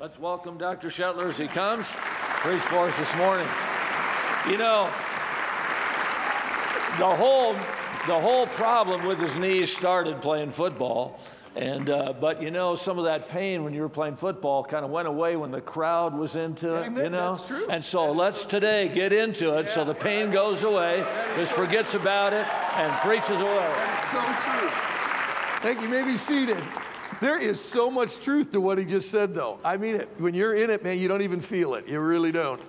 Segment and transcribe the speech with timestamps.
[0.00, 0.88] Let's welcome Dr.
[0.88, 1.86] Shetler as he comes.
[1.86, 3.46] Preach for us this morning.
[4.48, 4.86] You know,
[6.98, 7.52] the whole
[8.06, 11.20] the whole problem with his knees started playing football.
[11.54, 14.86] And uh, but you know some of that pain when you were playing football kind
[14.86, 16.86] of went away when the crowd was into it.
[16.86, 17.04] Amen.
[17.04, 17.66] You know, That's true.
[17.68, 21.04] and so let's today get into it so the pain goes away,
[21.36, 22.46] just forgets about it,
[22.76, 23.72] and preaches away.
[24.10, 24.70] So true.
[25.60, 25.88] Thank you.
[25.88, 26.64] you may be seated.
[27.20, 29.60] There is so much truth to what he just said, though.
[29.62, 30.08] I mean it.
[30.16, 31.86] When you're in it, man, you don't even feel it.
[31.86, 32.60] You really don't.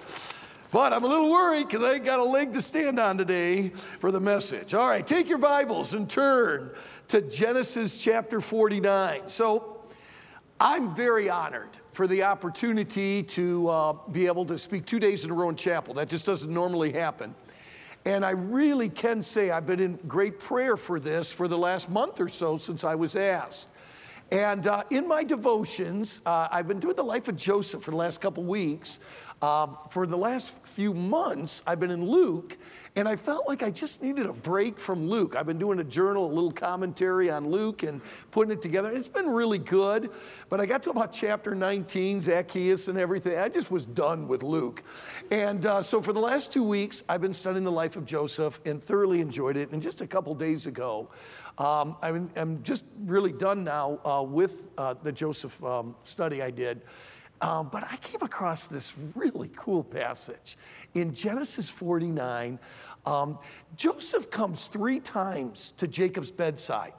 [0.71, 3.69] But I'm a little worried because I ain't got a leg to stand on today
[3.69, 4.73] for the message.
[4.73, 6.71] All right, take your Bibles and turn
[7.09, 9.29] to Genesis chapter 49.
[9.29, 9.83] So
[10.59, 15.31] I'm very honored for the opportunity to uh, be able to speak two days in
[15.31, 15.93] a row in chapel.
[15.93, 17.35] That just doesn't normally happen.
[18.03, 21.89] And I really can say I've been in great prayer for this for the last
[21.89, 23.67] month or so since I was asked.
[24.31, 27.97] And uh, in my devotions, uh, I've been doing the life of Joseph for the
[27.97, 28.99] last couple weeks.
[29.41, 32.59] Uh, for the last few months, I've been in Luke,
[32.95, 35.35] and I felt like I just needed a break from Luke.
[35.35, 38.91] I've been doing a journal, a little commentary on Luke, and putting it together.
[38.91, 40.11] It's been really good,
[40.49, 43.39] but I got to about chapter 19, Zacchaeus and everything.
[43.39, 44.83] I just was done with Luke.
[45.31, 48.59] And uh, so for the last two weeks, I've been studying the life of Joseph
[48.67, 49.71] and thoroughly enjoyed it.
[49.71, 51.09] And just a couple days ago,
[51.57, 56.51] um, I'm, I'm, just really done now uh, with uh, the Joseph um, study I
[56.51, 56.83] did.
[57.41, 60.57] Um, but I came across this really cool passage
[60.93, 62.59] in Genesis 49.
[63.05, 63.39] Um,
[63.75, 66.93] Joseph comes three times to Jacob's bedside.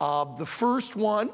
[0.00, 1.30] Uh, the first one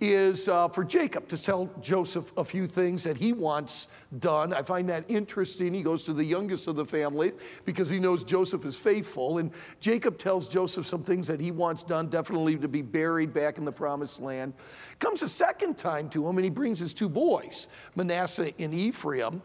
[0.00, 4.52] is uh, for Jacob to tell Joseph a few things that he wants done.
[4.52, 5.72] I find that interesting.
[5.72, 7.32] He goes to the youngest of the family
[7.64, 9.38] because he knows Joseph is faithful.
[9.38, 13.58] And Jacob tells Joseph some things that he wants done, definitely to be buried back
[13.58, 14.54] in the promised land.
[14.98, 19.42] Comes a second time to him, and he brings his two boys, Manasseh and Ephraim.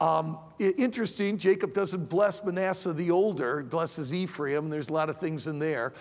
[0.00, 4.68] Um, interesting, Jacob doesn't bless Manasseh the older, blesses Ephraim.
[4.68, 5.92] There's a lot of things in there.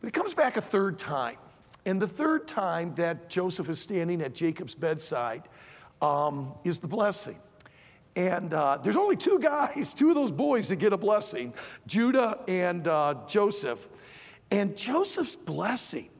[0.00, 1.36] But he comes back a third time.
[1.86, 5.44] And the third time that Joseph is standing at Jacob's bedside
[6.02, 7.38] um, is the blessing.
[8.16, 11.54] And uh, there's only two guys, two of those boys that get a blessing
[11.86, 13.88] Judah and uh, Joseph.
[14.50, 16.10] And Joseph's blessing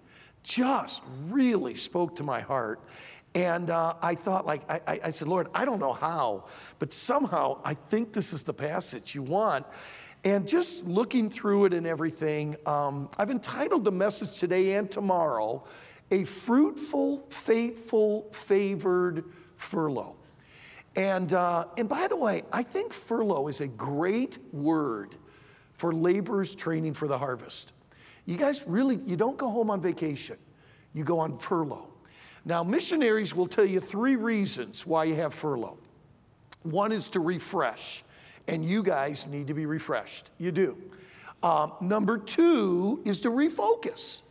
[0.42, 2.80] just really spoke to my heart.
[3.34, 6.46] And uh, I thought, like, I, I said, Lord, I don't know how,
[6.78, 9.66] but somehow I think this is the passage you want.
[10.24, 15.64] And just looking through it and everything, um, I've entitled the message today and tomorrow,
[16.10, 19.24] A Fruitful, Faithful, Favored
[19.56, 20.16] Furlough.
[20.96, 25.14] And, uh, and by the way, I think furlough is a great word
[25.74, 27.72] for laborers training for the harvest.
[28.26, 30.36] You guys really, you don't go home on vacation,
[30.92, 31.88] you go on furlough.
[32.44, 35.78] Now, missionaries will tell you three reasons why you have furlough.
[36.62, 38.02] One is to refresh
[38.48, 40.30] and you guys need to be refreshed.
[40.38, 40.76] You do.
[41.42, 44.22] Um, number two is to refocus.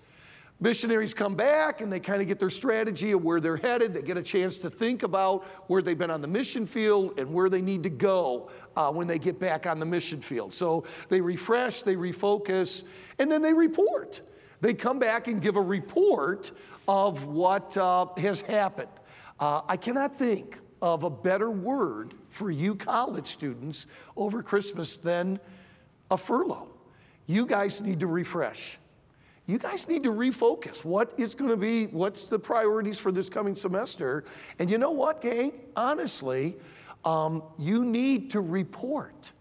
[0.61, 3.93] Missionaries come back and they kind of get their strategy of where they're headed.
[3.93, 7.33] They get a chance to think about where they've been on the mission field and
[7.33, 10.53] where they need to go uh, when they get back on the mission field.
[10.53, 12.83] So they refresh, they refocus,
[13.19, 14.21] and then they report.
[14.59, 16.51] They come back and give a report
[16.89, 18.89] of what uh, has happened.
[19.39, 25.39] Uh, I cannot think of a better word for you college students over Christmas than
[26.11, 26.67] a furlough.
[27.25, 28.77] You guys need to refresh.
[29.45, 30.85] You guys need to refocus.
[30.85, 34.23] What is going to be, what's the priorities for this coming semester?
[34.59, 35.53] And you know what, gang?
[35.75, 36.55] Honestly,
[37.03, 39.31] um, you need to report.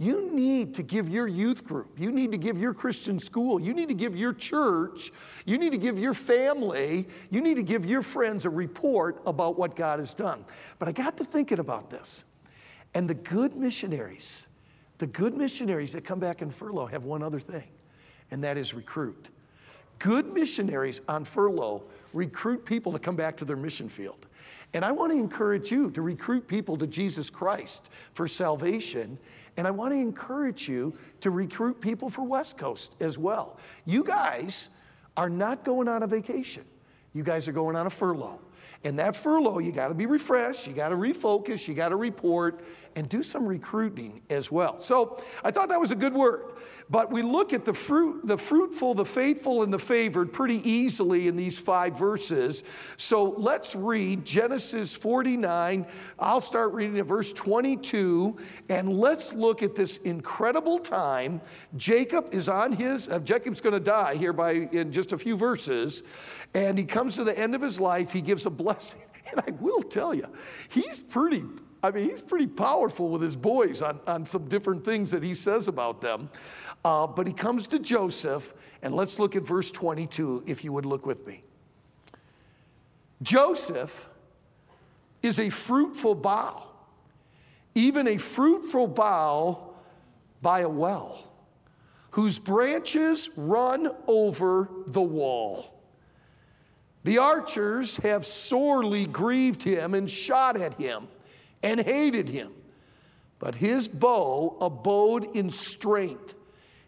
[0.00, 3.74] You need to give your youth group, you need to give your Christian school, you
[3.74, 5.10] need to give your church,
[5.44, 9.58] you need to give your family, you need to give your friends a report about
[9.58, 10.44] what God has done.
[10.78, 12.24] But I got to thinking about this.
[12.94, 14.46] And the good missionaries,
[14.98, 17.66] the good missionaries that come back in furlough have one other thing,
[18.30, 19.28] and that is recruit.
[19.98, 21.82] Good missionaries on furlough
[22.12, 24.26] recruit people to come back to their mission field.
[24.74, 29.18] And I want to encourage you to recruit people to Jesus Christ for salvation
[29.58, 33.58] and I want to encourage you to recruit people for West Coast as well.
[33.84, 34.68] You guys
[35.16, 36.64] are not going on a vacation,
[37.12, 38.40] you guys are going on a furlough.
[38.84, 41.96] And that furlough, you got to be refreshed, you got to refocus, you got to
[41.96, 42.60] report,
[42.96, 44.80] and do some recruiting as well.
[44.80, 46.44] So I thought that was a good word.
[46.90, 51.28] But we look at the fruit, the fruitful, the faithful, and the favored pretty easily
[51.28, 52.64] in these five verses.
[52.96, 55.86] So let's read Genesis 49.
[56.18, 58.36] I'll start reading at verse 22,
[58.68, 61.40] and let's look at this incredible time.
[61.76, 65.36] Jacob is on his, uh, Jacob's going to die here by in just a few
[65.36, 66.02] verses,
[66.54, 68.12] and he comes to the end of his life.
[68.12, 69.00] He gives a blessing.
[69.30, 70.26] And I will tell you,
[70.70, 71.44] he's pretty,
[71.82, 75.34] I mean, he's pretty powerful with his boys on, on some different things that he
[75.34, 76.28] says about them.
[76.84, 78.52] Uh, but he comes to Joseph,
[78.82, 81.44] and let's look at verse 22, if you would look with me.
[83.22, 84.08] Joseph
[85.22, 86.64] is a fruitful bough,
[87.74, 89.74] even a fruitful bough
[90.42, 91.30] by a well,
[92.10, 95.74] whose branches run over the wall.
[97.04, 101.08] The archers have sorely grieved him and shot at him
[101.62, 102.52] and hated him.
[103.38, 106.34] But his bow abode in strength,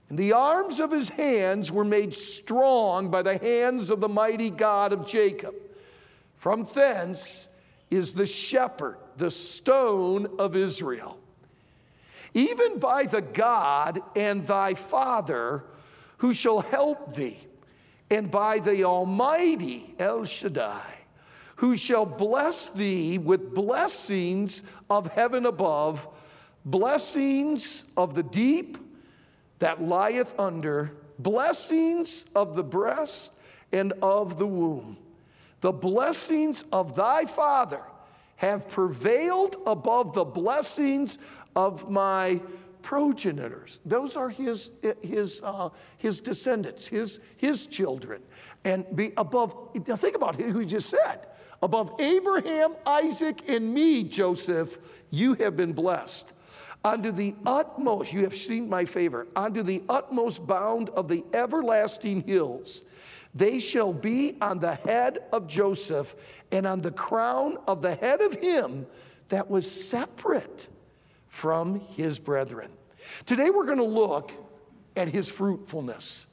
[0.08, 4.50] and the arms of his hands were made strong by the hands of the mighty
[4.50, 5.54] God of Jacob.
[6.36, 7.48] From thence
[7.90, 11.18] is the shepherd, the stone of Israel.
[12.34, 15.64] Even by the God and thy Father,
[16.18, 17.40] who shall help thee
[18.10, 20.99] and by the Almighty El Shaddai,
[21.60, 26.08] who shall bless thee with blessings of heaven above,
[26.64, 28.78] blessings of the deep
[29.58, 33.30] that lieth under, blessings of the breast
[33.72, 34.96] and of the womb.
[35.60, 37.82] The blessings of thy Father
[38.36, 41.18] have prevailed above the blessings
[41.54, 42.40] of my
[42.80, 43.80] progenitors.
[43.84, 44.70] Those are his,
[45.02, 45.68] his, uh,
[45.98, 48.22] his descendants, his, his children.
[48.64, 49.54] And be above,
[49.86, 51.26] now think about who he just said.
[51.62, 54.78] Above Abraham, Isaac, and me, Joseph,
[55.10, 56.32] you have been blessed.
[56.82, 62.22] Unto the utmost, you have seen my favor, unto the utmost bound of the everlasting
[62.22, 62.84] hills.
[63.34, 66.16] They shall be on the head of Joseph
[66.50, 68.86] and on the crown of the head of him
[69.28, 70.68] that was separate
[71.28, 72.72] from his brethren.
[73.26, 74.32] Today we're going to look
[74.96, 76.26] at his fruitfulness.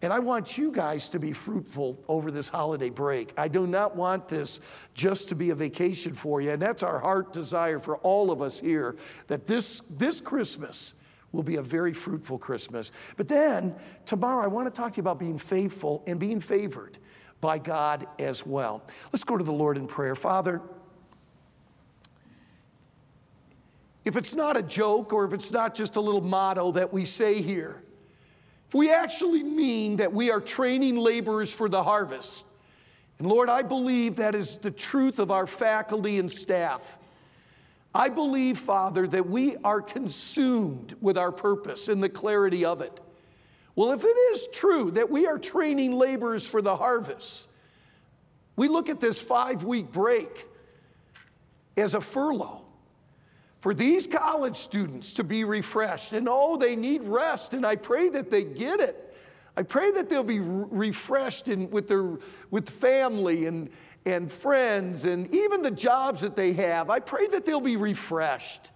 [0.00, 3.32] And I want you guys to be fruitful over this holiday break.
[3.36, 4.60] I do not want this
[4.94, 6.52] just to be a vacation for you.
[6.52, 8.96] And that's our heart desire for all of us here
[9.26, 10.94] that this, this Christmas
[11.32, 12.92] will be a very fruitful Christmas.
[13.16, 13.74] But then
[14.06, 16.98] tomorrow, I want to talk to you about being faithful and being favored
[17.40, 18.84] by God as well.
[19.12, 20.14] Let's go to the Lord in prayer.
[20.14, 20.62] Father,
[24.04, 27.04] if it's not a joke or if it's not just a little motto that we
[27.04, 27.82] say here,
[28.68, 32.44] if we actually mean that we are training laborers for the harvest,
[33.18, 36.98] and Lord, I believe that is the truth of our faculty and staff.
[37.94, 43.00] I believe, Father, that we are consumed with our purpose and the clarity of it.
[43.74, 47.48] Well, if it is true that we are training laborers for the harvest,
[48.54, 50.46] we look at this five week break
[51.76, 52.67] as a furlough
[53.60, 56.12] for these college students to be refreshed.
[56.12, 59.04] And oh, they need rest, and I pray that they get it.
[59.56, 62.18] I pray that they'll be refreshed in, with their
[62.52, 63.70] with family and,
[64.04, 66.90] and friends and even the jobs that they have.
[66.90, 68.70] I pray that they'll be refreshed.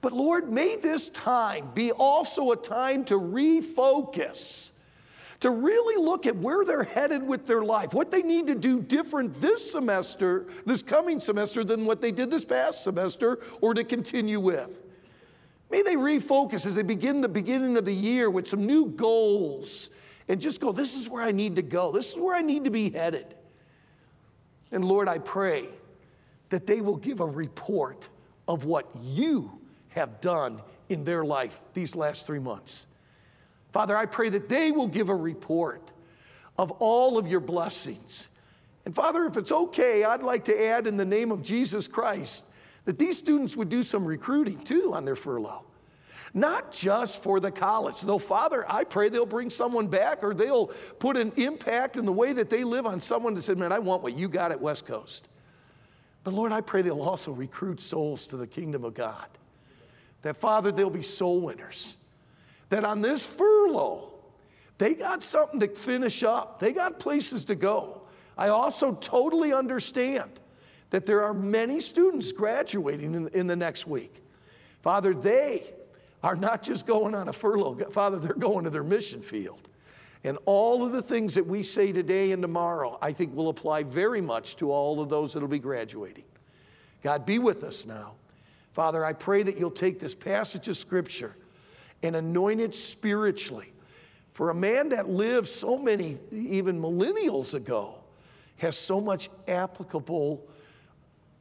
[0.00, 4.70] But Lord, may this time be also a time to refocus
[5.40, 8.80] to really look at where they're headed with their life, what they need to do
[8.80, 13.82] different this semester, this coming semester, than what they did this past semester, or to
[13.82, 14.82] continue with.
[15.70, 19.90] May they refocus as they begin the beginning of the year with some new goals
[20.28, 22.64] and just go, this is where I need to go, this is where I need
[22.64, 23.34] to be headed.
[24.72, 25.68] And Lord, I pray
[26.50, 28.08] that they will give a report
[28.46, 29.58] of what you
[29.90, 32.86] have done in their life these last three months.
[33.72, 35.90] Father, I pray that they will give a report
[36.58, 38.28] of all of your blessings.
[38.84, 42.44] And Father, if it's okay, I'd like to add in the name of Jesus Christ
[42.84, 45.64] that these students would do some recruiting too on their furlough.
[46.32, 50.66] Not just for the college, though, Father, I pray they'll bring someone back or they'll
[50.98, 53.80] put an impact in the way that they live on someone that said, Man, I
[53.80, 55.28] want what you got at West Coast.
[56.22, 59.26] But Lord, I pray they'll also recruit souls to the kingdom of God.
[60.22, 61.96] That, Father, they'll be soul winners
[62.70, 64.10] that on this furlough,
[64.78, 68.02] they got something to finish up, they got places to go.
[68.38, 70.40] I also totally understand
[70.88, 74.22] that there are many students graduating in, in the next week.
[74.80, 75.64] Father, they
[76.22, 79.60] are not just going on a furlough, Father, they're going to their mission field.
[80.22, 83.84] And all of the things that we say today and tomorrow, I think will apply
[83.84, 86.24] very much to all of those that will be graduating.
[87.02, 88.14] God, be with us now.
[88.72, 91.34] Father, I pray that you'll take this passage of Scripture
[92.02, 93.72] and anointed spiritually.
[94.32, 97.96] For a man that lived so many, even millennials ago,
[98.56, 100.46] has so much applicable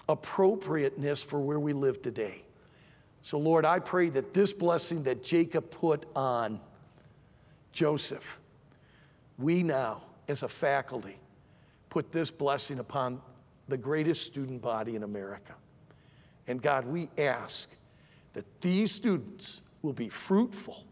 [0.07, 2.43] appropriateness for where we live today.
[3.21, 6.59] So, Lord, I pray that this blessing that Jacob put on
[7.71, 8.39] Joseph,
[9.37, 11.17] we now, as a faculty,
[11.89, 13.21] put this blessing upon
[13.67, 15.53] the greatest student body in America.
[16.47, 17.69] And God, we ask
[18.33, 20.85] that these students will be fruitful,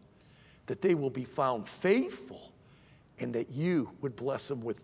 [0.67, 2.51] that they will be found faithful,
[3.19, 4.81] and that you would bless them with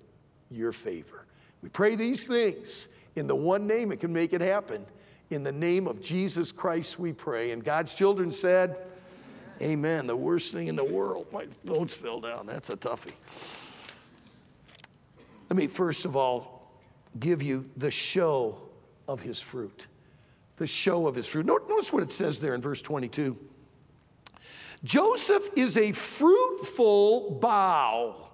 [0.49, 1.25] your favor.
[1.61, 4.85] We pray these things in the one name that can make it happen.
[5.29, 7.51] In the name of Jesus Christ, we pray.
[7.51, 8.77] And God's children said,
[9.61, 10.07] Amen.
[10.07, 11.27] The worst thing in the world.
[11.31, 12.47] My notes fell down.
[12.47, 13.13] That's a toughie.
[15.49, 16.71] Let me first of all
[17.19, 18.57] give you the show
[19.07, 19.87] of his fruit.
[20.57, 21.45] The show of his fruit.
[21.45, 23.37] Notice what it says there in verse 22.
[24.83, 28.31] Joseph is a fruitful bough,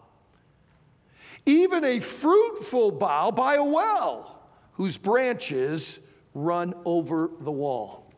[1.45, 4.41] even a fruitful bough by a well,
[4.73, 5.99] whose branches
[6.33, 8.11] run over the wall.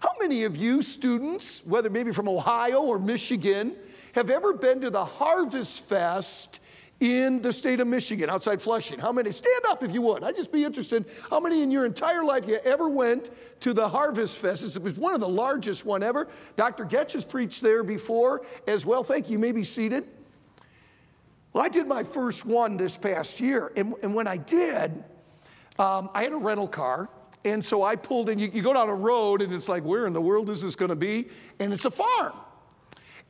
[0.00, 3.76] How many of you students, whether maybe from Ohio or Michigan,
[4.14, 6.59] have ever been to the Harvest Fest
[7.00, 8.98] in the state of Michigan, outside Flushing?
[8.98, 9.30] How many?
[9.30, 10.22] Stand up if you would.
[10.22, 11.06] I'd just be interested.
[11.30, 13.30] How many in your entire life you ever went
[13.60, 14.76] to the Harvest Fest?
[14.76, 16.28] It was one of the largest one ever.
[16.56, 16.84] Dr.
[16.84, 19.02] Getch has preached there before as well.
[19.02, 19.32] Thank you.
[19.32, 20.04] you may be seated.
[21.52, 24.92] Well, I did my first one this past year, and, and when I did,
[25.78, 27.08] um, I had a rental car.
[27.44, 30.06] And so I pulled in, you, you go down a road and it's like, where
[30.06, 31.28] in the world is this going to be?
[31.58, 32.34] And it's a farm.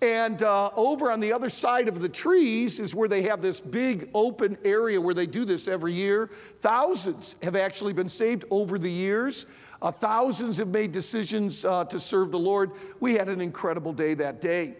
[0.02, 3.60] And uh, over on the other side of the trees is where they have this
[3.60, 6.30] big open area where they do this every year.
[6.60, 9.44] Thousands have actually been saved over the years.
[9.82, 12.70] Uh, thousands have made decisions uh, to serve the Lord.
[12.98, 14.76] We had an incredible day that day.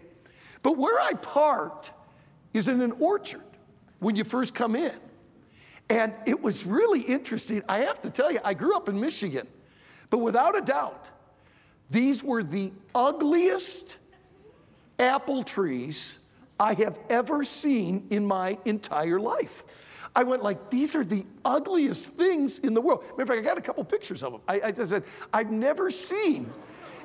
[0.63, 1.93] But where I parked
[2.53, 3.43] is in an orchard
[3.99, 4.93] when you first come in.
[5.89, 7.61] And it was really interesting.
[7.69, 9.47] I have to tell you, I grew up in Michigan,
[10.09, 11.09] but without a doubt,
[11.89, 13.97] these were the ugliest
[15.01, 16.19] apple trees
[16.59, 19.65] I have ever seen in my entire life.
[20.15, 23.03] I went like, these are the ugliest things in the world.
[23.11, 24.41] Matter of fact, I got a couple pictures of them.
[24.47, 25.03] I, I just said,
[25.33, 26.51] I've never seen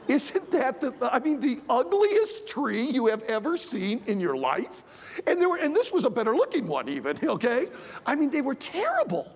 [0.09, 5.21] isn't that the, I mean, the ugliest tree you have ever seen in your life?
[5.27, 7.67] And there were, and this was a better looking one, even, okay?
[8.05, 9.33] I mean, they were terrible.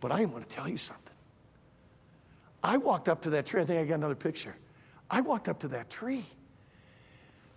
[0.00, 1.02] But I going to tell you something.
[2.62, 3.62] I walked up to that tree.
[3.62, 4.54] I think I got another picture.
[5.10, 6.24] I walked up to that tree.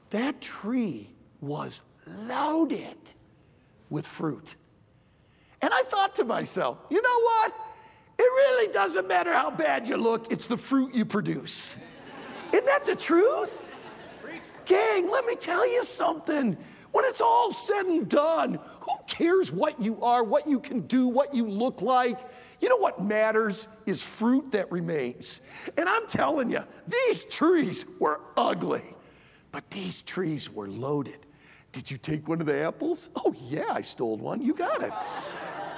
[0.10, 1.10] That tree
[1.42, 1.82] was
[2.28, 2.98] loaded
[3.90, 4.56] with fruit.
[5.62, 7.54] And I thought to myself, you know what?
[8.18, 11.78] It really doesn't matter how bad you look, it's the fruit you produce.
[12.52, 13.62] Isn't that the truth?
[14.66, 16.58] Gang, let me tell you something.
[16.92, 21.08] When it's all said and done, who cares what you are, what you can do,
[21.08, 22.20] what you look like?
[22.60, 25.42] You know what matters is fruit that remains.
[25.78, 28.96] And I'm telling you, these trees were ugly,
[29.52, 31.26] but these trees were loaded.
[31.72, 33.10] Did you take one of the apples?
[33.16, 34.42] Oh, yeah, I stole one.
[34.42, 34.94] You got it.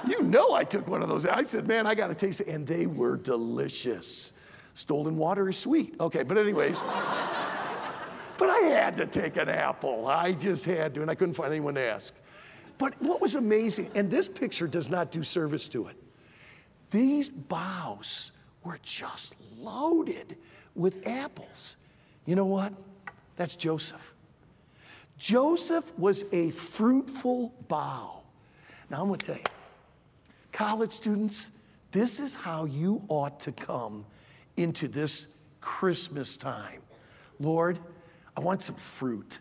[0.06, 1.26] You know I took one of those.
[1.26, 2.48] I said, man, I got to taste it.
[2.48, 4.32] And they were delicious.
[4.74, 5.94] Stolen water is sweet.
[6.00, 6.82] Okay, but anyways.
[6.82, 10.06] but I had to take an apple.
[10.06, 12.14] I just had to, and I couldn't find anyone to ask.
[12.78, 15.96] But what was amazing, and this picture does not do service to it,
[16.90, 18.32] these boughs
[18.64, 20.36] were just loaded
[20.74, 21.76] with apples.
[22.26, 22.72] You know what?
[23.36, 24.14] That's Joseph.
[25.18, 28.22] Joseph was a fruitful bough.
[28.90, 29.42] Now I'm going to tell you,
[30.52, 31.50] College students,
[31.92, 34.04] this is how you ought to come
[34.56, 35.28] into this
[35.60, 36.82] Christmas time.
[37.40, 37.78] Lord,
[38.36, 39.40] I want some fruit.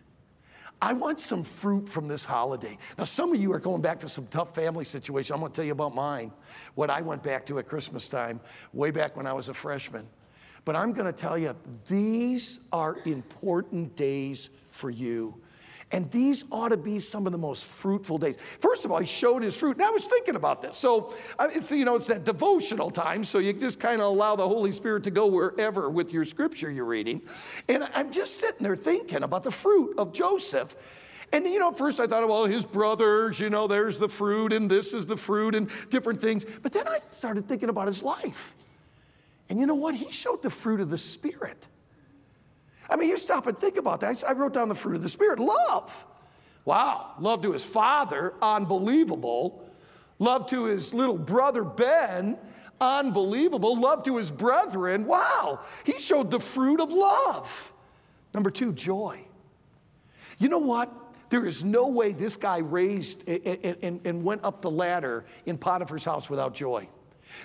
[0.82, 2.78] I want some fruit from this holiday.
[2.98, 5.32] Now, some of you are going back to some tough family situations.
[5.32, 6.32] I'm going to tell you about mine,
[6.74, 8.40] what I went back to at Christmas time,
[8.74, 10.08] way back when I was a freshman.
[10.64, 11.56] But I'm going to tell you,
[11.88, 15.42] these are important days for you.
[15.94, 18.38] And these ought to be some of the most fruitful days.
[18.60, 19.76] First of all, he showed his fruit.
[19.76, 20.78] And I was thinking about this.
[20.78, 23.24] So it's, you know, it's that devotional time.
[23.26, 26.72] So you just kind of allow the Holy Spirit to go wherever with your scripture
[26.72, 27.22] you're reading.
[27.68, 31.28] And I'm just sitting there thinking about the fruit of Joseph.
[31.34, 34.70] And you know, first I thought, well, his brothers, you know, there's the fruit, and
[34.70, 36.46] this is the fruit, and different things.
[36.62, 38.54] But then I started thinking about his life.
[39.52, 39.96] And you know what?
[39.96, 41.68] He showed the fruit of the Spirit.
[42.90, 44.24] I mean, you stop and think about that.
[44.26, 46.08] I wrote down the fruit of the Spirit love.
[46.64, 49.70] Wow, love to his father, unbelievable.
[50.20, 52.38] Love to his little brother Ben,
[52.80, 53.78] unbelievable.
[53.78, 55.60] Love to his brethren, wow.
[55.84, 57.74] He showed the fruit of love.
[58.34, 59.20] Number two, joy.
[60.38, 60.94] You know what?
[61.28, 66.30] There is no way this guy raised and, went up the ladder in Potiphar's house
[66.30, 66.88] without joy.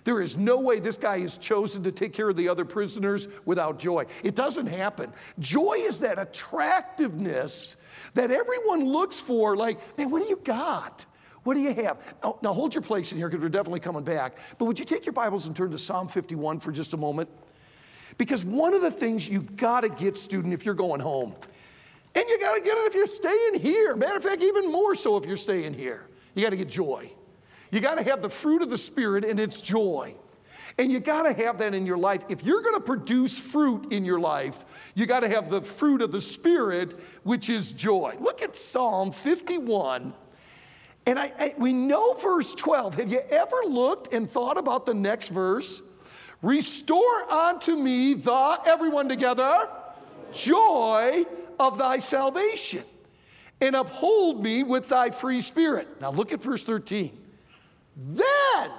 [0.04, 3.28] There is no way this guy is chosen to take care of the other prisoners
[3.44, 4.06] without joy.
[4.22, 5.12] It doesn't happen.
[5.38, 7.76] Joy is that attractiveness
[8.14, 11.06] that everyone looks for, like, man, what do you got?
[11.44, 11.98] What do you have?
[12.24, 14.38] Now, now hold your place in here because we're definitely coming back.
[14.58, 17.28] But would you take your Bibles and turn to Psalm 51 for just a moment?
[18.18, 21.34] Because one of the things you got to get, student, if you're going home,
[22.16, 23.94] and you got to get it if you're staying here.
[23.94, 26.08] Matter of fact, even more so if you're staying here.
[26.34, 27.12] You got to get joy.
[27.70, 30.14] You got to have the fruit of the Spirit, and it's joy.
[30.78, 32.22] And you got to have that in your life.
[32.28, 36.02] If you're going to produce fruit in your life, you got to have the fruit
[36.02, 38.16] of the Spirit, which is joy.
[38.20, 40.12] Look at Psalm 51.
[41.06, 42.96] And I, I, we know verse 12.
[42.96, 45.80] Have you ever looked and thought about the next verse?
[46.42, 49.68] Restore unto me the, everyone together,
[50.32, 51.24] joy
[51.58, 52.84] of thy salvation,
[53.60, 56.00] and uphold me with thy free spirit.
[56.00, 57.25] Now look at verse 13.
[57.96, 58.70] Then,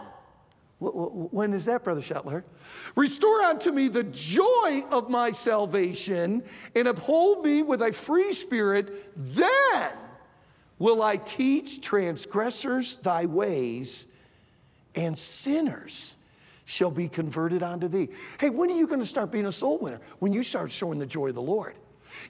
[0.80, 2.44] when is that, Brother Shetler?
[2.96, 6.44] Restore unto me the joy of my salvation,
[6.76, 9.12] and uphold me with a free spirit.
[9.16, 9.92] Then
[10.78, 14.06] will I teach transgressors thy ways,
[14.94, 16.18] and sinners
[16.66, 18.10] shall be converted unto thee.
[18.40, 20.02] Hey, when are you going to start being a soul winner?
[20.20, 21.76] When you start showing the joy of the Lord.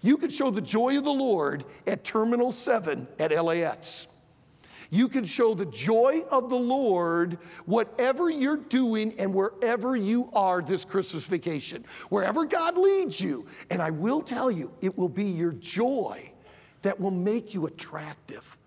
[0.01, 4.07] You can show the joy of the Lord at Terminal 7 at LAX.
[4.89, 10.61] You can show the joy of the Lord whatever you're doing and wherever you are
[10.61, 13.45] this Christmas vacation, wherever God leads you.
[13.69, 16.31] And I will tell you, it will be your joy
[16.81, 18.57] that will make you attractive.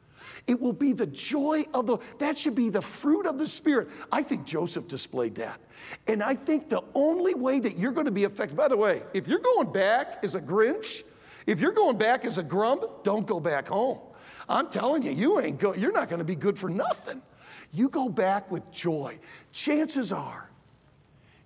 [0.47, 3.89] It will be the joy of the, that should be the fruit of the Spirit.
[4.11, 5.61] I think Joseph displayed that.
[6.07, 9.03] And I think the only way that you're going to be affected, by the way,
[9.15, 11.05] if you're going back as a Grinch,
[11.47, 14.01] if you're going back as a grump, don't go back home.
[14.51, 17.23] I'm telling you, you ain't go, you're not going to be good for nothing.
[17.73, 19.19] You go back with joy.
[19.53, 20.51] Chances are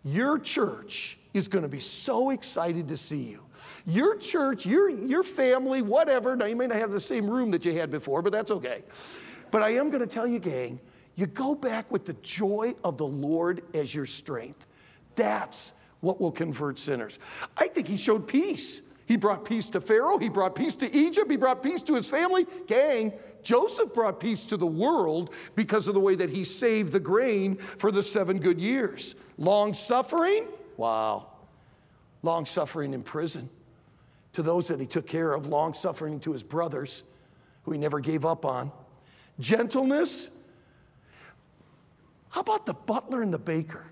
[0.04, 3.44] your church is going to be so excited to see you.
[3.86, 6.36] Your church, your, your family, whatever.
[6.36, 8.82] Now, you may not have the same room that you had before, but that's okay.
[9.50, 10.78] But I am going to tell you, gang,
[11.16, 14.66] you go back with the joy of the Lord as your strength.
[15.14, 17.18] That's what will convert sinners.
[17.56, 18.82] I think he showed peace.
[19.06, 20.18] He brought peace to Pharaoh.
[20.18, 21.30] He brought peace to Egypt.
[21.30, 22.46] He brought peace to his family.
[22.66, 23.12] Gang,
[23.42, 27.56] Joseph brought peace to the world because of the way that he saved the grain
[27.56, 29.14] for the seven good years.
[29.36, 31.26] Long suffering, wow.
[32.22, 33.50] Long suffering in prison
[34.32, 37.04] to those that he took care of, long suffering to his brothers
[37.64, 38.72] who he never gave up on.
[39.38, 40.30] Gentleness.
[42.30, 43.84] How about the butler and the baker?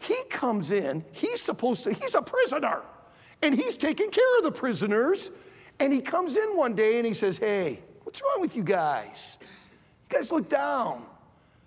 [0.00, 2.82] He comes in, he's supposed to, he's a prisoner
[3.42, 5.30] and he's taking care of the prisoners.
[5.80, 9.38] And he comes in one day and he says, Hey, what's wrong with you guys?
[9.40, 11.04] You guys look down.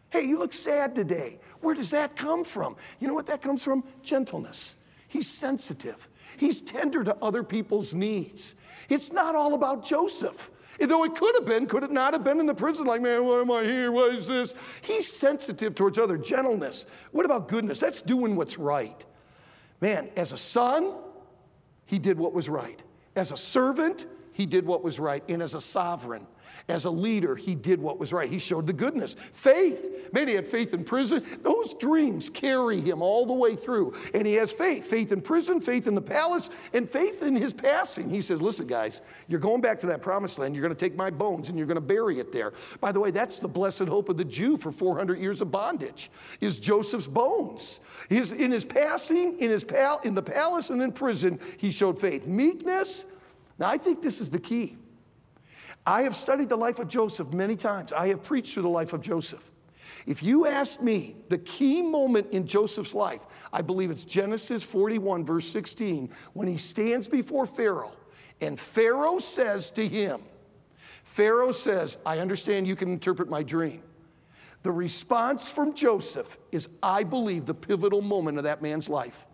[0.09, 1.39] Hey, you look sad today.
[1.61, 2.75] Where does that come from?
[2.99, 3.85] You know what that comes from?
[4.03, 4.75] Gentleness.
[5.07, 6.09] He's sensitive.
[6.37, 8.55] He's tender to other people's needs.
[8.89, 10.49] It's not all about Joseph.
[10.79, 12.87] Though it could have been, could it not have been in the prison?
[12.87, 13.91] Like, man, why am I here?
[13.91, 14.55] What is this?
[14.81, 16.85] He's sensitive towards other gentleness.
[17.11, 17.79] What about goodness?
[17.79, 19.05] That's doing what's right.
[19.79, 20.93] Man, as a son,
[21.91, 22.81] he did what was right.
[23.17, 25.23] As a servant, he did what was right.
[25.29, 26.27] And as a sovereign,
[26.67, 28.29] as a leader, he did what was right.
[28.29, 29.13] He showed the goodness.
[29.13, 30.09] Faith.
[30.13, 31.23] Man, he had faith in prison.
[31.41, 33.93] Those dreams carry him all the way through.
[34.13, 37.53] And he has faith faith in prison, faith in the palace, and faith in his
[37.53, 38.09] passing.
[38.09, 40.55] He says, Listen, guys, you're going back to that promised land.
[40.55, 42.53] You're going to take my bones and you're going to bury it there.
[42.79, 46.11] By the way, that's the blessed hope of the Jew for 400 years of bondage,
[46.39, 47.79] is Joseph's bones.
[48.09, 51.99] His, in his passing, in, his pal- in the palace and in prison, he showed
[51.99, 52.27] faith.
[52.27, 53.05] Meekness.
[53.61, 54.75] Now, I think this is the key.
[55.85, 57.93] I have studied the life of Joseph many times.
[57.93, 59.51] I have preached through the life of Joseph.
[60.07, 65.23] If you ask me the key moment in Joseph's life, I believe it's Genesis 41,
[65.25, 67.93] verse 16, when he stands before Pharaoh
[68.41, 70.21] and Pharaoh says to him,
[71.03, 73.83] Pharaoh says, I understand you can interpret my dream.
[74.63, 79.27] The response from Joseph is, I believe, the pivotal moment of that man's life.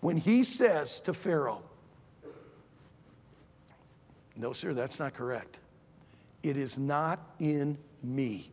[0.00, 1.62] When he says to Pharaoh,
[4.36, 5.58] No, sir, that's not correct.
[6.42, 8.50] It is not in me.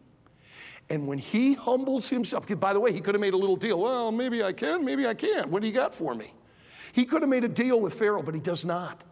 [0.90, 3.80] And when he humbles himself, by the way, he could have made a little deal.
[3.80, 5.50] Well, maybe I can, maybe I can't.
[5.50, 6.34] What do you got for me?
[6.94, 9.04] He could have made a deal with Pharaoh, but he does not.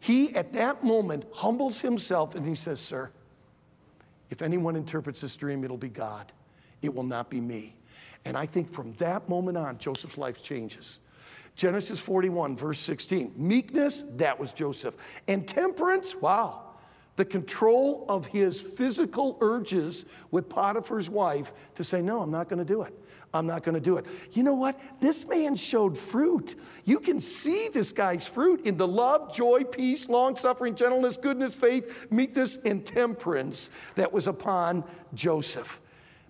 [0.00, 3.10] He, at that moment, humbles himself and he says, Sir,
[4.30, 6.32] if anyone interprets this dream, it'll be God.
[6.80, 7.76] It will not be me.
[8.24, 11.00] And I think from that moment on, Joseph's life changes.
[11.54, 13.32] Genesis 41, verse 16.
[13.36, 14.96] Meekness, that was Joseph.
[15.28, 16.72] And temperance, wow,
[17.16, 22.58] the control of his physical urges with Potiphar's wife to say, No, I'm not going
[22.58, 22.98] to do it.
[23.34, 24.06] I'm not going to do it.
[24.32, 24.80] You know what?
[25.00, 26.54] This man showed fruit.
[26.84, 31.54] You can see this guy's fruit in the love, joy, peace, long suffering, gentleness, goodness,
[31.54, 34.84] faith, meekness, and temperance that was upon
[35.14, 35.80] Joseph.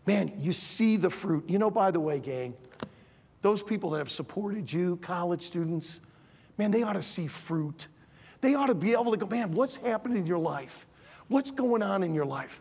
[0.05, 1.49] man, you see the fruit.
[1.49, 2.55] You know, by the way, gang,
[3.43, 6.01] those people that have supported you, college students,
[6.57, 7.89] man, they ought to see fruit.
[8.41, 10.87] They ought to be able to go, man, what's happening in your life?
[11.29, 12.61] What's going on in your life?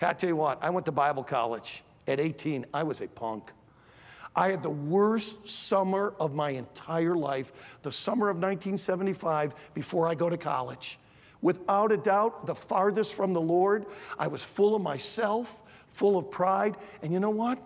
[0.00, 2.66] I tell you what, I went to Bible college at 18.
[2.72, 3.52] I was a punk.
[4.36, 10.14] I had the worst summer of my entire life, the summer of 1975, before I
[10.14, 10.98] go to college.
[11.40, 13.86] Without a doubt, the farthest from the Lord.
[14.18, 16.76] I was full of myself, full of pride.
[17.02, 17.58] And you know what?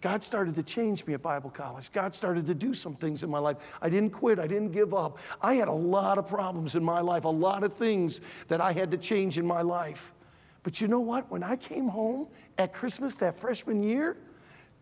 [0.00, 1.90] God started to change me at Bible college.
[1.90, 3.56] God started to do some things in my life.
[3.80, 5.18] I didn't quit, I didn't give up.
[5.40, 8.72] I had a lot of problems in my life, a lot of things that I
[8.72, 10.12] had to change in my life.
[10.62, 11.30] But you know what?
[11.30, 12.28] When I came home
[12.58, 14.16] at Christmas that freshman year,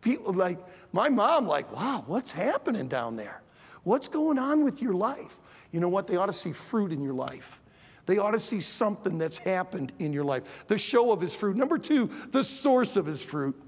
[0.00, 0.59] people like
[0.92, 3.42] my mom like, "Wow, what's happening down there?
[3.83, 5.38] What's going on with your life?"
[5.70, 6.07] You know what?
[6.07, 7.61] They ought to see fruit in your life.
[8.07, 10.66] They ought to see something that's happened in your life.
[10.66, 11.57] The show of his fruit.
[11.57, 13.61] Number 2, the source of his fruit.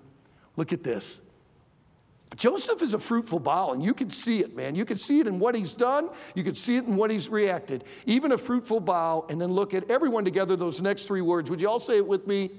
[0.57, 1.21] Look at this.
[2.35, 4.75] Joseph is a fruitful bough, and you can see it, man.
[4.75, 7.29] You can see it in what he's done, you can see it in what he's
[7.29, 7.85] reacted.
[8.05, 11.51] Even a fruitful bough, and then look at everyone together, those next three words.
[11.51, 12.51] Would you all say it with me?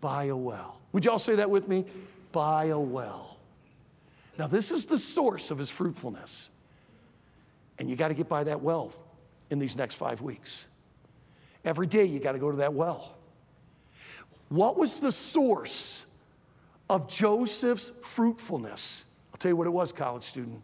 [0.00, 0.80] By a well.
[0.92, 1.84] Would you all say that with me?
[2.32, 3.38] By a well.
[4.38, 6.50] Now, this is the source of his fruitfulness.
[7.78, 8.92] And you got to get by that well
[9.50, 10.68] in these next five weeks.
[11.64, 13.18] Every day, you got to go to that well.
[14.48, 16.06] What was the source
[16.88, 19.04] of Joseph's fruitfulness.
[19.32, 20.60] I'll tell you what it was, college student.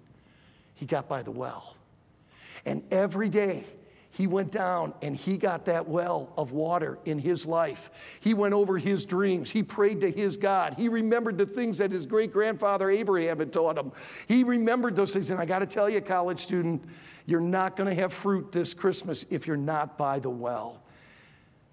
[0.74, 1.76] He got by the well.
[2.66, 3.64] And every day,
[4.12, 8.18] he went down and he got that well of water in his life.
[8.20, 9.50] He went over his dreams.
[9.50, 10.74] He prayed to his God.
[10.74, 13.92] He remembered the things that his great grandfather Abraham had taught him.
[14.28, 15.30] He remembered those things.
[15.30, 16.84] And I got to tell you, college student,
[17.24, 20.82] you're not going to have fruit this Christmas if you're not by the well.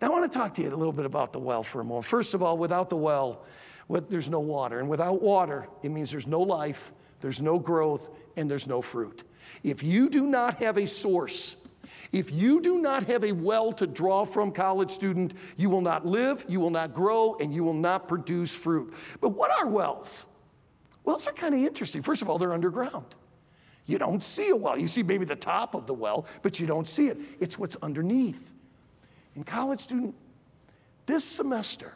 [0.01, 1.83] Now, I want to talk to you a little bit about the well for a
[1.83, 2.05] moment.
[2.05, 3.43] First of all, without the well,
[3.89, 4.79] there's no water.
[4.79, 9.23] And without water, it means there's no life, there's no growth, and there's no fruit.
[9.63, 11.55] If you do not have a source,
[12.11, 16.05] if you do not have a well to draw from, college student, you will not
[16.05, 18.93] live, you will not grow, and you will not produce fruit.
[19.19, 20.27] But what are wells?
[21.05, 22.01] Wells are kind of interesting.
[22.03, 23.15] First of all, they're underground.
[23.85, 24.77] You don't see a well.
[24.77, 27.17] You see maybe the top of the well, but you don't see it.
[27.39, 28.53] It's what's underneath.
[29.37, 30.15] And college student,
[31.05, 31.93] this semester,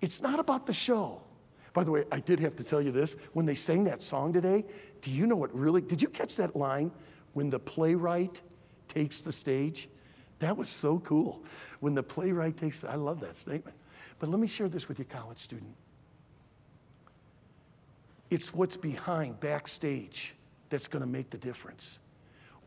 [0.00, 1.22] it's not about the show.
[1.72, 3.14] By the way, I did have to tell you this.
[3.34, 4.64] When they sang that song today,
[5.00, 6.90] do you know what really, did you catch that line?
[7.34, 8.42] When the playwright
[8.88, 9.88] takes the stage?
[10.40, 11.44] That was so cool.
[11.78, 13.76] When the playwright takes, I love that statement.
[14.18, 15.76] But let me share this with you, college student.
[18.28, 20.34] It's what's behind, backstage,
[20.68, 22.00] that's going to make the difference.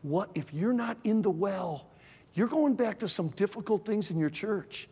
[0.00, 1.90] What if you're not in the well?
[2.36, 4.88] You're going back to some difficult things in your church.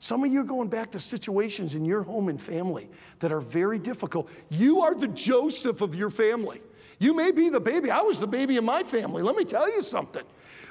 [0.00, 2.88] Some of you are going back to situations in your home and family
[3.20, 4.30] that are very difficult.
[4.48, 6.60] You are the Joseph of your family.
[6.98, 7.90] You may be the baby.
[7.90, 9.22] I was the baby in my family.
[9.22, 10.24] Let me tell you something.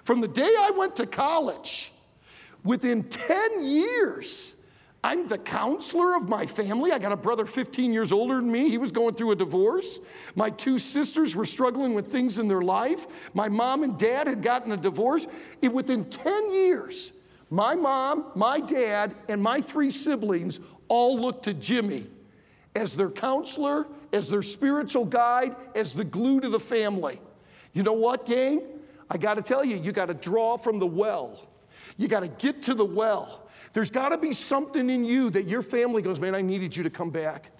[0.03, 1.91] From the day I went to college,
[2.63, 4.55] within 10 years,
[5.03, 6.91] I'm the counselor of my family.
[6.91, 8.69] I got a brother 15 years older than me.
[8.69, 9.99] He was going through a divorce.
[10.35, 13.31] My two sisters were struggling with things in their life.
[13.33, 15.25] My mom and dad had gotten a divorce.
[15.62, 17.13] It, within 10 years,
[17.49, 20.59] my mom, my dad, and my three siblings
[20.89, 22.07] all looked to Jimmy
[22.75, 27.21] as their counselor, as their spiritual guide, as the glue to the family.
[27.73, 28.63] You know what, gang?
[29.09, 31.47] I got to tell you, you got to draw from the well.
[31.97, 33.48] You got to get to the well.
[33.73, 36.84] There's got to be something in you that your family goes, man, I needed you
[36.84, 37.51] to come back.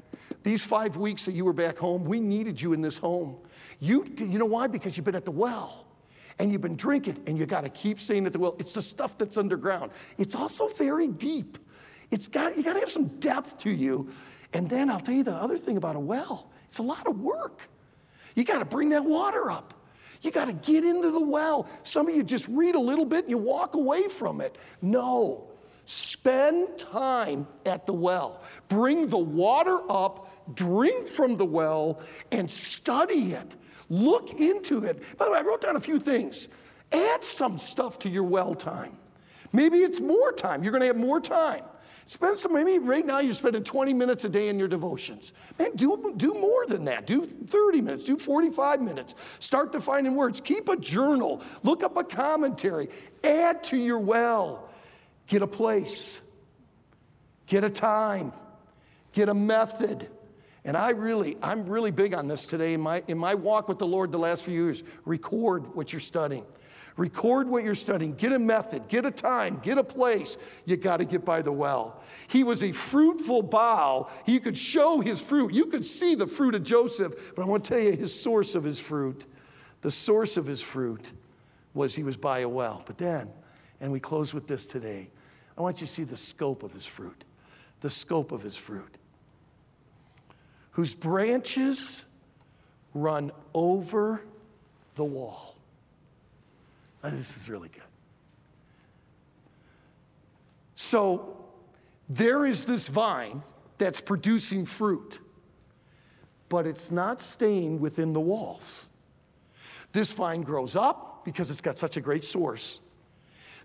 [0.44, 3.38] These five weeks that you were back home, we needed you in this home.
[3.80, 4.68] You, you know why?
[4.68, 5.88] Because you've been at the well
[6.40, 8.56] and you've been drinking and you got to keep staying at the well.
[8.60, 9.92] It's the stuff that's underground.
[10.18, 11.58] It's also very deep.
[12.12, 14.10] It's got you got to have some depth to you.
[14.54, 16.50] And then I'll tell you the other thing about a well.
[16.68, 17.70] It's a lot of work.
[18.36, 19.74] You got to bring that water up.
[20.22, 21.68] You got to get into the well.
[21.84, 24.58] Some of you just read a little bit and you walk away from it.
[24.82, 25.49] No.
[25.90, 28.44] Spend time at the well.
[28.68, 32.00] Bring the water up, drink from the well,
[32.32, 33.56] and study it.
[33.90, 35.02] Look into it.
[35.18, 36.48] By the way, I wrote down a few things.
[36.92, 38.98] Add some stuff to your well time.
[39.52, 40.62] Maybe it's more time.
[40.62, 41.64] You're going to have more time.
[42.06, 45.34] Spend some, maybe right now you're spending 20 minutes a day in your devotions.
[45.58, 47.08] Man, do, do more than that.
[47.08, 49.16] Do 30 minutes, do 45 minutes.
[49.40, 50.40] Start defining words.
[50.40, 51.42] Keep a journal.
[51.64, 52.90] Look up a commentary.
[53.24, 54.69] Add to your well.
[55.30, 56.20] Get a place.
[57.46, 58.34] Get a time.
[59.14, 60.10] Get a method.
[60.66, 63.78] And I really, I'm really big on this today in my, in my walk with
[63.78, 64.84] the Lord the last few years.
[65.06, 66.46] Record what you're studying.
[66.98, 68.16] Record what you're studying.
[68.16, 70.36] Get a method, get a time, get a place.
[70.66, 72.02] You got to get by the well.
[72.28, 74.10] He was a fruitful bough.
[74.26, 75.54] He could show his fruit.
[75.54, 78.56] You could see the fruit of Joseph, but I want to tell you his source
[78.56, 79.28] of his fruit.
[79.82, 81.14] The source of his fruit
[81.74, 82.84] was he was by a well.
[82.86, 83.30] But then,
[83.80, 85.10] and we close with this today,
[85.60, 87.26] I want you to see the scope of his fruit.
[87.82, 88.96] The scope of his fruit.
[90.72, 92.06] Whose branches
[92.94, 94.24] run over
[94.96, 95.58] the wall.
[97.04, 97.84] Oh, this is really good.
[100.76, 101.38] So
[102.08, 103.44] there is this vine
[103.78, 105.20] that's producing fruit,
[106.48, 108.88] but it's not staying within the walls.
[109.92, 112.80] This vine grows up because it's got such a great source.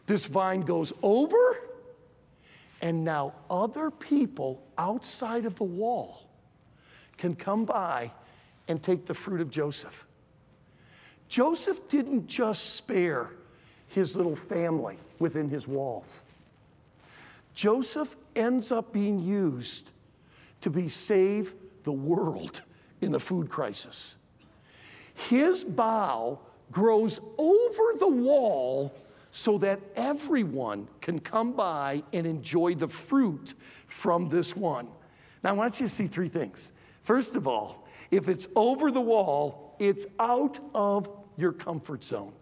[0.07, 1.64] This vine goes over,
[2.81, 6.29] and now other people outside of the wall
[7.17, 8.11] can come by
[8.69, 10.07] and take the fruit of Joseph.
[11.29, 13.31] Joseph didn't just spare
[13.89, 16.23] his little family within his walls.
[17.55, 19.91] Joseph ends up being used
[20.61, 22.63] to be save the world
[23.01, 24.17] in the food crisis.
[25.15, 26.41] His bough
[26.73, 28.95] grows over the wall
[29.37, 33.55] so that everyone can come by and enjoy the fruit
[33.89, 34.87] from this one.
[35.43, 36.71] Now, I want you to see three things.
[37.03, 42.33] First of all, if it's over the wall, it's out of your comfort zone.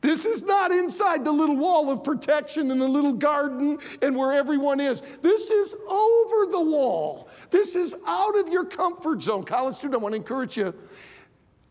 [0.00, 4.32] This is not inside the little wall of protection in the little garden and where
[4.32, 5.04] everyone is.
[5.22, 7.28] This is over the wall.
[7.50, 9.44] This is out of your comfort zone.
[9.44, 10.74] College student, I want to encourage you.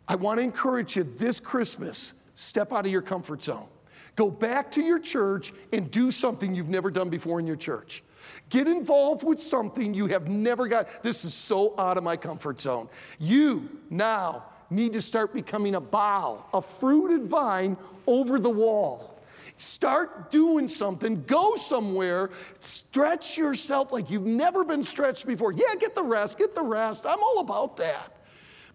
[0.07, 3.67] I want to encourage you this Christmas, step out of your comfort zone.
[4.15, 8.01] Go back to your church and do something you've never done before in your church.
[8.49, 11.03] Get involved with something you have never got.
[11.03, 12.89] This is so out of my comfort zone.
[13.19, 19.11] You now need to start becoming a bough, a fruited vine over the wall.
[19.57, 25.51] Start doing something, go somewhere, stretch yourself like you've never been stretched before.
[25.53, 27.05] Yeah, get the rest, get the rest.
[27.05, 28.17] I'm all about that.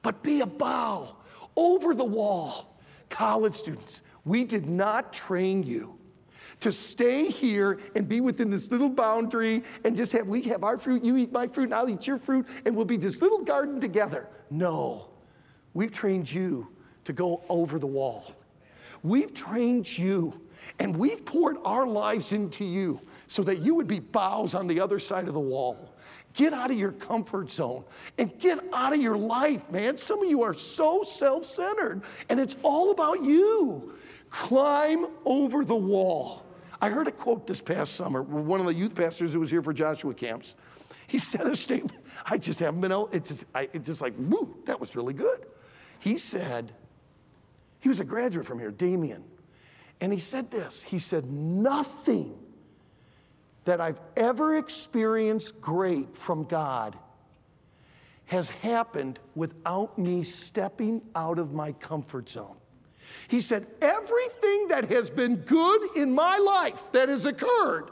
[0.03, 1.17] But be a bough
[1.57, 2.79] over the wall.
[3.11, 5.99] College students, we did not train you
[6.61, 10.79] to stay here and be within this little boundary and just have we have our
[10.79, 13.43] fruit, you eat my fruit, and I'll eat your fruit, and we'll be this little
[13.43, 14.29] garden together.
[14.51, 15.09] No.
[15.73, 16.69] We've trained you
[17.05, 18.35] to go over the wall.
[19.03, 20.41] We've trained you
[20.79, 24.81] and we've poured our lives into you so that you would be boughs on the
[24.81, 25.95] other side of the wall.
[26.35, 27.85] Get out of your comfort zone
[28.19, 29.97] and get out of your life, man.
[29.99, 33.95] Some of you are so self centered and it's all about you.
[34.31, 36.45] Climb over the wall.
[36.83, 39.63] I heard a quote this past summer, one of the youth pastors who was here
[39.63, 40.57] for Joshua camps.
[41.07, 42.03] He said a statement.
[42.27, 43.11] I just haven't been out.
[43.13, 45.47] It's just, I, just like, woo, that was really good.
[46.01, 46.73] He said,
[47.79, 49.23] he was a graduate from here, Damien.
[50.01, 52.37] And he said this He said, Nothing
[53.65, 56.97] that I've ever experienced great from God
[58.27, 62.57] has happened without me stepping out of my comfort zone.
[63.29, 67.91] He said, Everything that has been good in my life that has occurred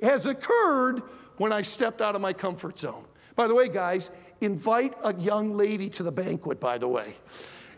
[0.00, 1.02] has occurred
[1.38, 3.04] when I stepped out of my comfort zone.
[3.34, 7.14] By the way, guys, invite a young lady to the banquet, by the way.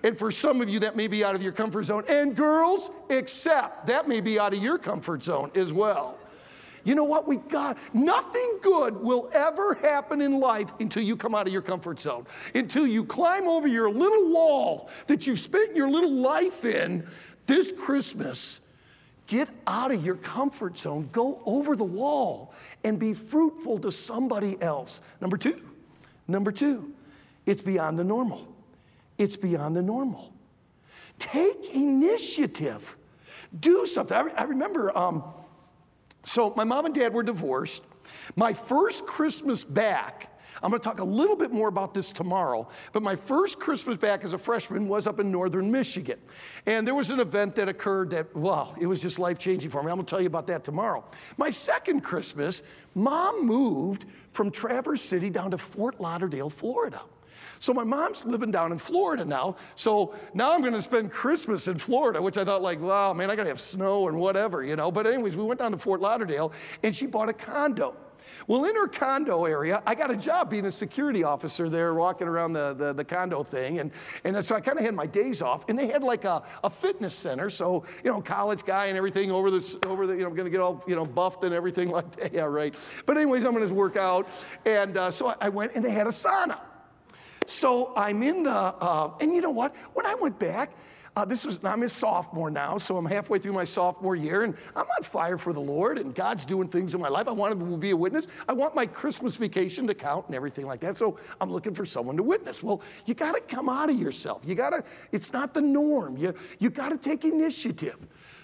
[0.02, 2.04] And for some of you, that may be out of your comfort zone.
[2.08, 6.18] And girls, accept that may be out of your comfort zone as well.
[6.84, 7.28] You know what?
[7.28, 11.62] We got nothing good will ever happen in life until you come out of your
[11.62, 16.64] comfort zone, until you climb over your little wall that you've spent your little life
[16.64, 17.06] in.
[17.46, 18.60] This Christmas,
[19.26, 22.52] get out of your comfort zone, go over the wall,
[22.84, 25.00] and be fruitful to somebody else.
[25.20, 25.60] Number two,
[26.26, 26.92] number two,
[27.46, 28.46] it's beyond the normal.
[29.18, 30.32] It's beyond the normal.
[31.18, 32.96] Take initiative.
[33.58, 34.16] Do something.
[34.16, 35.22] I, re- I remember, um,
[36.24, 37.82] so my mom and dad were divorced.
[38.36, 40.28] My first Christmas back,
[40.62, 43.96] I'm going to talk a little bit more about this tomorrow, but my first Christmas
[43.96, 46.18] back as a freshman was up in northern Michigan.
[46.66, 49.82] And there was an event that occurred that, wow, it was just life changing for
[49.82, 49.90] me.
[49.90, 51.04] I'm going to tell you about that tomorrow.
[51.36, 52.62] My second Christmas,
[52.94, 57.02] mom moved from Traverse City down to Fort Lauderdale, Florida.
[57.60, 59.56] So my mom's living down in Florida now.
[59.74, 63.30] So now I'm going to spend Christmas in Florida, which I thought like, wow, man,
[63.30, 64.90] I got to have snow and whatever, you know.
[64.90, 67.96] But anyways, we went down to Fort Lauderdale and she bought a condo.
[68.46, 72.28] Well, in her condo area, I got a job being a security officer there, walking
[72.28, 73.80] around the, the, the condo thing.
[73.80, 73.90] And,
[74.24, 75.68] and so I kind of had my days off.
[75.68, 77.50] And they had like a, a fitness center.
[77.50, 80.50] So, you know, college guy and everything over the, over the you know, going to
[80.50, 82.32] get all, you know, buffed and everything like that.
[82.32, 82.74] Yeah, right.
[83.06, 84.28] But anyways, I'm going to work out.
[84.64, 86.58] And uh, so I went and they had a sauna.
[87.46, 89.74] So I'm in the, uh, and you know what?
[89.94, 90.72] When I went back,
[91.14, 94.56] uh, this was, I'm a sophomore now, so I'm halfway through my sophomore year, and
[94.74, 97.28] I'm on fire for the Lord, and God's doing things in my life.
[97.28, 98.28] I want to be a witness.
[98.48, 100.96] I want my Christmas vacation to count and everything like that.
[100.96, 102.62] So I'm looking for someone to witness.
[102.62, 104.42] Well, you got to come out of yourself.
[104.46, 104.84] You got to.
[105.12, 106.16] It's not the norm.
[106.16, 107.98] You you got to take initiative.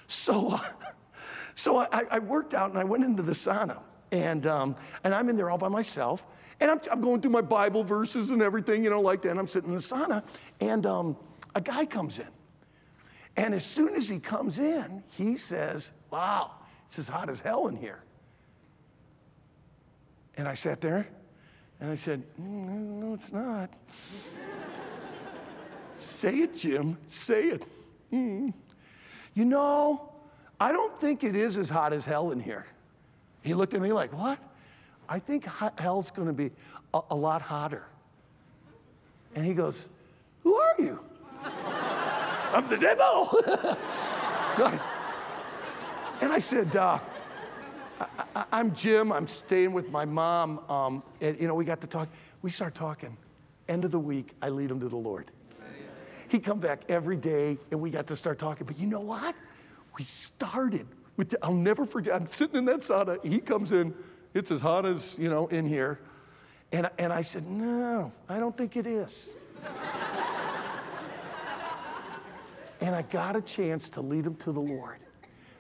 [0.07, 0.61] So,
[1.55, 3.79] so I, I worked out and I went into the sauna,
[4.12, 6.27] and um, and I'm in there all by myself,
[6.61, 9.31] and I'm, I'm going through my Bible verses and everything, you know, like that.
[9.31, 10.25] And I'm sitting in the sauna,
[10.61, 11.16] and um,
[11.55, 12.29] a guy comes in.
[13.37, 16.53] And as soon as he comes in, he says, Wow,
[16.87, 18.03] it's as hot as hell in here.
[20.37, 21.09] And I sat there
[21.81, 23.73] and I said, mm, No, it's not.
[25.94, 26.99] Say it, Jim.
[27.07, 27.64] Say it.
[28.12, 28.53] Mm.
[29.35, 30.12] You know,
[30.59, 32.66] I don't think it is as hot as hell in here.
[33.49, 34.39] He looked at me like, What?
[35.09, 35.47] I think
[35.79, 36.51] hell's going to be
[36.93, 37.87] a, a lot hotter.
[39.35, 39.89] And he goes,
[40.43, 41.01] Who are you?
[41.45, 43.41] I'm the devil.
[46.21, 46.99] and I said, uh,
[48.37, 49.13] I, am Jim.
[49.13, 50.61] I'm staying with my mom.
[50.69, 52.11] Um, and, you know, we got to talk.
[52.43, 53.17] We start talking.
[53.67, 55.31] End of the week, I lead him to the Lord.
[56.29, 58.67] He come back every day, and we got to start talking.
[58.67, 59.35] But you know what?
[59.97, 60.87] We started
[61.18, 61.35] with.
[61.42, 62.14] I'll never forget.
[62.14, 63.22] I'm sitting in that sauna.
[63.22, 63.94] He comes in.
[64.33, 66.00] It's as hot as you know in here,
[66.72, 69.35] and and I said, no, I don't think it is.
[72.81, 74.98] and I got a chance to lead him to the Lord.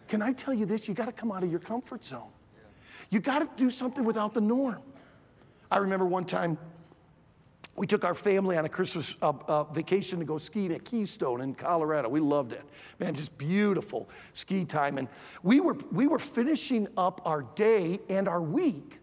[0.06, 0.88] Can I tell you this?
[0.88, 2.30] You got to come out of your comfort zone.
[3.10, 4.82] You got to do something without the norm.
[5.70, 6.56] I remember one time
[7.78, 11.40] we took our family on a Christmas uh, uh, vacation to go skiing at Keystone
[11.40, 12.08] in Colorado.
[12.08, 12.64] We loved it.
[12.98, 14.98] Man, just beautiful ski time.
[14.98, 15.08] And
[15.42, 18.98] we were, we were finishing up our day and our week.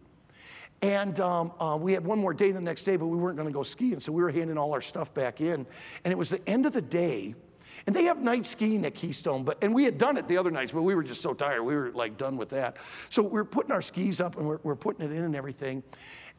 [0.81, 3.47] And um, uh, we had one more day the next day, but we weren't going
[3.47, 4.01] to go skiing.
[4.01, 5.65] So we were handing all our stuff back in.
[6.03, 7.33] And it was the end of the day.
[7.87, 10.51] And they have night skiing at Keystone, but and we had done it the other
[10.51, 11.63] nights, but we were just so tired.
[11.63, 12.77] We were like done with that.
[13.09, 15.83] So we are putting our skis up and we're, we're putting it in and everything.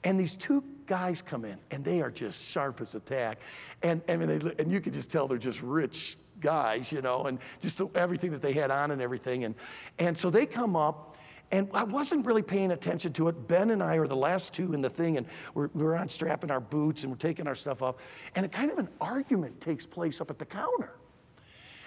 [0.07, 3.41] And these two guys come in, and they are just sharp as a tack.
[3.83, 7.41] And, and, they, and you can just tell they're just rich guys, you know, and
[7.59, 9.43] just the, everything that they had on and everything.
[9.43, 9.57] And,
[9.99, 11.17] and so they come up,
[11.51, 13.49] and I wasn't really paying attention to it.
[13.49, 16.61] Ben and I are the last two in the thing, and we're, we're unstrapping our
[16.61, 17.97] boots and we're taking our stuff off.
[18.37, 20.95] And a kind of an argument takes place up at the counter.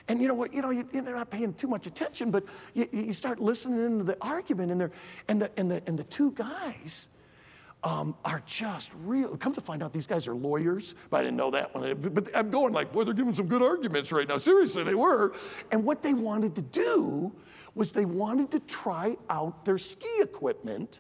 [0.10, 0.54] And you know what?
[0.54, 4.18] You know, you're not paying too much attention, but you, you start listening to the
[4.20, 4.92] argument, and,
[5.30, 7.08] and, the, and, the, and the two guys
[7.84, 9.38] um, are just real.
[9.38, 11.96] Come to find out, these guys are lawyers, but I didn't know that one.
[12.14, 14.38] But I'm going like, boy, they're giving some good arguments right now.
[14.38, 15.34] Seriously, they were.
[15.72, 17.32] And what they wanted to do
[17.76, 21.00] was they wanted to try out their ski equipment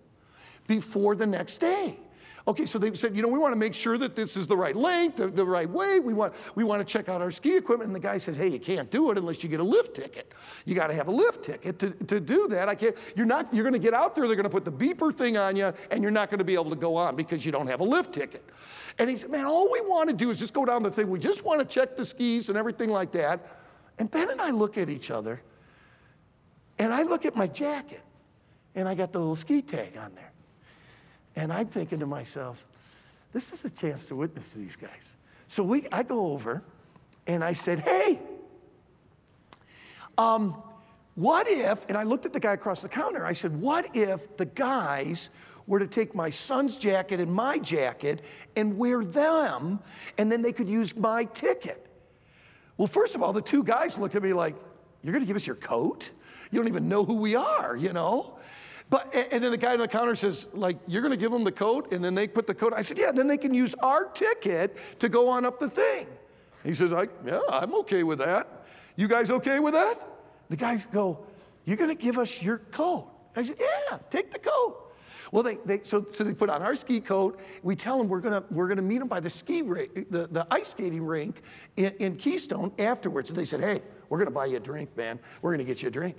[0.68, 2.00] before the next day.
[2.48, 4.56] Okay, so they said, you know, we want to make sure that this is the
[4.56, 6.00] right length, the, the, right way.
[6.00, 7.88] We want, we want to check out our ski equipment.
[7.88, 10.32] And the guy says, hey, you can't do it unless you get a lift ticket.
[10.66, 12.70] You got to have a lift ticket to, to do that.
[12.70, 14.72] I can't, you're not, you're going to get out there, they're going to put the
[14.72, 17.46] beeper thing on you, and you're not going to be able to go on because
[17.46, 18.44] you don't have a lift ticket.
[18.98, 21.10] And he said, man, all we want to do is just go down the thing.
[21.10, 23.46] We just want to check the skis and everything like that.
[23.98, 25.42] And Ben and I look at each other,
[26.78, 28.02] and I look at my jacket,
[28.76, 30.29] and I got the little ski tag on there.
[31.40, 32.66] And I'm thinking to myself,
[33.32, 35.16] this is a chance to witness to these guys.
[35.48, 36.62] So we, I go over
[37.28, 38.20] and I said, hey,
[40.18, 40.62] um,
[41.16, 44.36] what if, and I looked at the guy across the counter, I said, what if
[44.36, 45.30] the guys
[45.66, 48.22] were to take my son's jacket and my jacket
[48.58, 49.80] and wear them,
[50.18, 51.88] and then they could use my ticket?
[52.76, 54.56] Well, first of all, the two guys looked at me like,
[55.04, 56.12] You're gonna give us your coat?
[56.52, 58.40] You don't even know who we are, you know?
[58.90, 61.52] But and then the guy on the counter says, like, you're gonna give them the
[61.52, 62.74] coat, and then they put the coat.
[62.76, 66.08] I said, yeah, then they can use our ticket to go on up the thing.
[66.64, 68.66] He says, I, yeah, I'm okay with that.
[68.96, 69.98] You guys okay with that?
[70.50, 71.26] The guys go,
[71.66, 73.08] you're gonna give us your coat.
[73.36, 74.89] I said, yeah, take the coat.
[75.32, 77.40] Well, they, they, so, so they put on our ski coat.
[77.62, 80.48] We tell them we're gonna, we're gonna meet them by the ski rink, the, the
[80.50, 81.42] ice skating rink
[81.78, 83.30] in, in Keystone afterwards.
[83.30, 85.20] And they said, hey, we're gonna buy you a drink, man.
[85.42, 86.18] We're gonna get you a drink.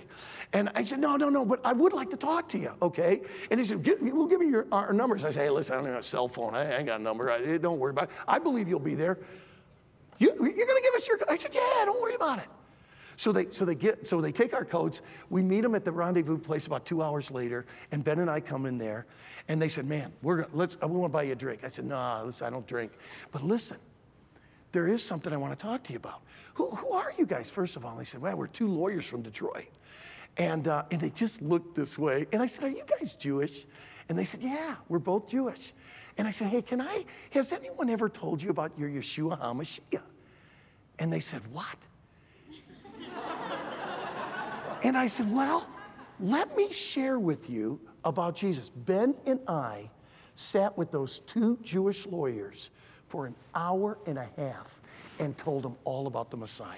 [0.53, 3.21] And I said, no, no, no, but I would like to talk to you, okay?
[3.49, 5.25] And he said, we'll give you your, our numbers.
[5.25, 6.55] I said, hey, listen, I don't have a cell phone.
[6.55, 7.29] I ain't got a number.
[7.29, 8.11] I, don't worry about it.
[8.27, 9.19] I believe you'll be there.
[10.19, 12.47] You, you're gonna give us your, I said, yeah, don't worry about it.
[13.21, 15.03] So they, so they get, so they take our coats.
[15.29, 18.39] We meet them at the rendezvous place about two hours later, and Ben and I
[18.39, 19.05] come in there,
[19.47, 21.67] and they said, "Man, we're gonna, let's, I want to buy you a drink." I
[21.67, 22.93] said, "No, nah, listen, I don't drink,
[23.31, 23.77] but listen,
[24.71, 26.23] there is something I want to talk to you about.
[26.55, 29.21] Who, who are you guys, first of all?" They said, "Well, we're two lawyers from
[29.21, 29.69] Detroit."
[30.37, 32.25] And, uh, and they just looked this way.
[32.31, 33.67] And I said, Are you guys Jewish?
[34.09, 35.73] And they said, Yeah, we're both Jewish.
[36.17, 40.01] And I said, Hey, can I, has anyone ever told you about your Yeshua HaMashiach?
[40.99, 41.75] And they said, What?
[44.83, 45.67] And I said, Well,
[46.19, 48.69] let me share with you about Jesus.
[48.69, 49.89] Ben and I
[50.35, 52.71] sat with those two Jewish lawyers
[53.07, 54.79] for an hour and a half
[55.19, 56.77] and told them all about the Messiah.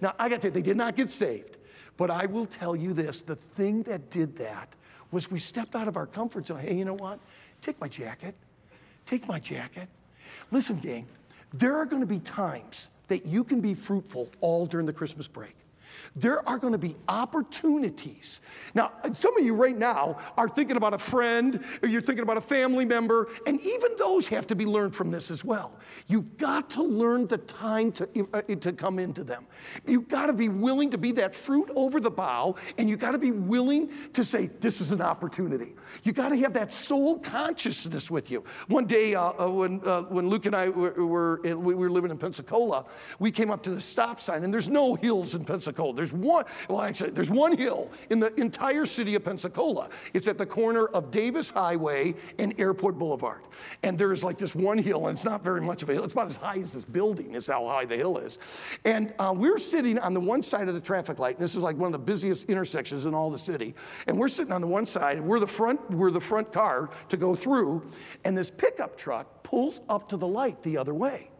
[0.00, 1.56] Now, I got to you, they did not get saved,
[1.96, 4.68] but I will tell you this the thing that did that
[5.10, 6.58] was we stepped out of our comfort zone.
[6.58, 7.18] Hey, you know what?
[7.60, 8.34] Take my jacket.
[9.04, 9.88] Take my jacket.
[10.50, 11.06] Listen, gang,
[11.52, 15.28] there are going to be times that you can be fruitful all during the Christmas
[15.28, 15.54] break.
[16.16, 18.40] There are going to be opportunities.
[18.74, 22.36] Now, some of you right now are thinking about a friend, or you're thinking about
[22.36, 25.78] a family member, and even those have to be learned from this as well.
[26.06, 29.46] You've got to learn the time to, uh, to come into them.
[29.86, 33.12] You've got to be willing to be that fruit over the bough, and you've got
[33.12, 35.74] to be willing to say, This is an opportunity.
[36.02, 38.44] You've got to have that soul consciousness with you.
[38.68, 42.10] One day, uh, uh, when, uh, when Luke and I were, were, we were living
[42.10, 42.86] in Pensacola,
[43.18, 45.91] we came up to the stop sign, and there's no hills in Pensacola.
[45.92, 49.88] There's one, well, actually, there's one hill in the entire city of Pensacola.
[50.14, 53.42] It's at the corner of Davis Highway and Airport Boulevard.
[53.82, 56.04] And there's like this one hill, and it's not very much of a hill.
[56.04, 58.38] It's about as high as this building, is how high the hill is.
[58.84, 61.62] And uh, we're sitting on the one side of the traffic light, and this is
[61.62, 63.74] like one of the busiest intersections in all the city.
[64.06, 66.90] And we're sitting on the one side, and we're the front, we're the front car
[67.08, 67.82] to go through,
[68.24, 71.30] and this pickup truck pulls up to the light the other way.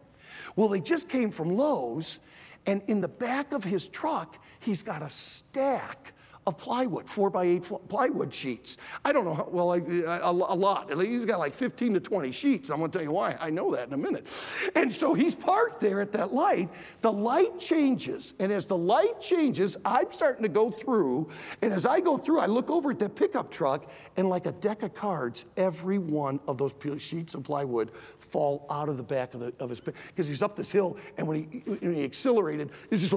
[0.55, 2.19] Well, they just came from Lowe's,
[2.65, 6.13] and in the back of his truck, he's got a stack
[6.45, 8.77] of plywood, four by eight plywood sheets.
[9.05, 10.91] I don't know how, well, a, lot.
[11.01, 12.69] He's got like 15 to 20 sheets.
[12.69, 13.37] I'm gonna tell you why.
[13.39, 14.27] I know that in a minute.
[14.75, 16.69] And so he's parked there at that light.
[17.01, 18.33] The light changes.
[18.39, 21.29] And as the light changes, I'm starting to go through.
[21.61, 24.51] And as I go through, I look over at that pickup truck, and like a
[24.51, 29.33] deck of cards, every one of those sheets of plywood fall out of the back
[29.33, 32.71] of, the, of his, because he's up this hill, and when he, when he accelerated,
[32.89, 33.13] it's just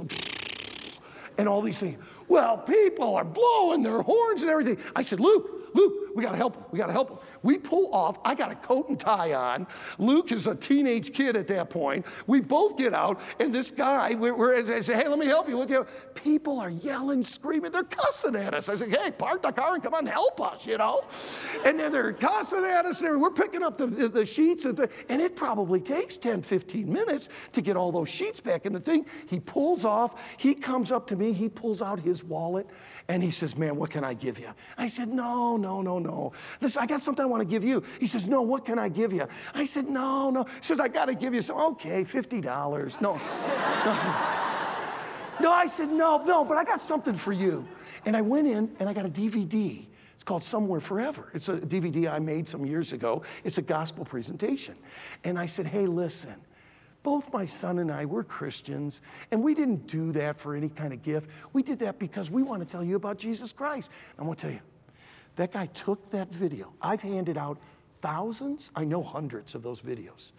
[1.38, 2.02] and all these things.
[2.28, 4.78] Well, people are blowing their horns and everything.
[4.94, 6.64] I said, Luke, Luke, we got to help him.
[6.72, 7.18] We got to help him.
[7.42, 8.18] We pull off.
[8.24, 9.66] I got a coat and tie on.
[9.98, 12.06] Luke is a teenage kid at that point.
[12.26, 15.48] We both get out, and this guy, we're, we're I say, hey, let me help
[15.48, 15.66] you.
[15.66, 17.72] You people are yelling, screaming.
[17.72, 18.68] They're cussing at us.
[18.68, 21.02] I say, hey, park the car and come on, help us, you know?
[21.66, 23.02] And then they're cussing at us.
[23.02, 26.90] We're picking up the, the, the sheets, and, the, and it probably takes 10, 15
[26.90, 29.04] minutes to get all those sheets back in the thing.
[29.26, 30.22] He pulls off.
[30.38, 31.32] He comes up to me.
[31.32, 32.66] He pulls out his wallet,
[33.08, 34.48] and he says, man, what can I give you?
[34.76, 36.32] I said, no, no, no, no.
[36.60, 37.82] Listen, I got something I want to give you.
[38.00, 39.26] He says, no, what can I give you?
[39.54, 40.44] I said, no, no.
[40.44, 41.56] He says, I got to give you some.
[41.56, 43.00] Okay, $50.
[43.00, 43.12] No.
[45.40, 47.66] no, I said, no, no, but I got something for you.
[48.04, 49.86] And I went in and I got a DVD.
[50.14, 51.30] It's called Somewhere Forever.
[51.34, 53.22] It's a DVD I made some years ago.
[53.44, 54.76] It's a gospel presentation.
[55.24, 56.34] And I said, hey, listen,
[57.07, 59.00] both my son and I were Christians,
[59.30, 61.30] and we didn't do that for any kind of gift.
[61.52, 63.92] We did that because we want to tell you about Jesus Christ.
[64.18, 64.61] I'm going to tell you,
[65.36, 66.72] that guy took that video.
[66.82, 67.59] I've handed out
[68.00, 70.32] thousands, I know hundreds of those videos.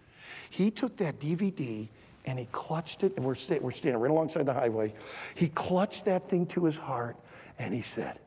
[0.50, 1.88] He took that DVD
[2.26, 4.92] and he clutched it, and we're, sta- we're standing right alongside the highway.
[5.36, 7.16] He clutched that thing to his heart
[7.58, 8.18] and he said,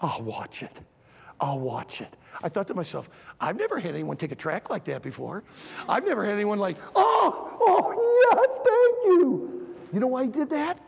[0.00, 0.76] I'll watch it.
[1.40, 2.14] I'll watch it.
[2.42, 3.10] I thought to myself,
[3.40, 5.42] I've never had anyone take a track like that before.
[5.88, 9.76] I've never had anyone like, oh, oh, yes, thank you.
[9.92, 10.78] You know why he did that?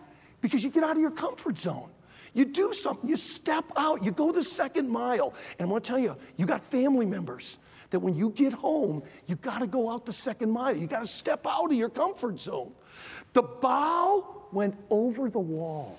[0.40, 1.90] Because you get out of your comfort zone.
[2.34, 5.34] You do something, you step out, you go the second mile.
[5.58, 7.58] And I'm gonna tell you, you got family members
[7.90, 10.74] that when you get home, you gotta go out the second mile.
[10.74, 12.72] You gotta step out of your comfort zone.
[13.34, 15.98] The bough went over the wall.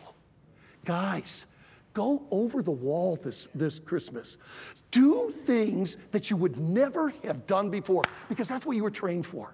[0.85, 1.45] Guys,
[1.93, 4.37] go over the wall this, this Christmas.
[4.91, 9.25] Do things that you would never have done before because that's what you were trained
[9.25, 9.53] for.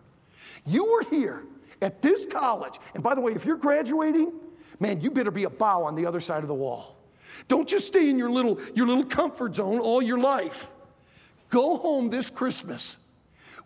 [0.65, 1.43] You were here
[1.81, 2.79] at this college.
[2.93, 4.33] And by the way, if you're graduating,
[4.79, 6.97] man, you better be a bough on the other side of the wall.
[7.47, 10.73] Don't just stay in your little, your little comfort zone all your life.
[11.49, 12.97] Go home this Christmas.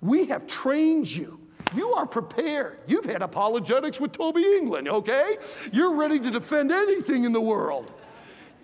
[0.02, 1.40] We have trained you.
[1.76, 2.80] You are prepared.
[2.88, 5.38] You've had apologetics with Toby England, okay?
[5.72, 7.94] You're ready to defend anything in the world.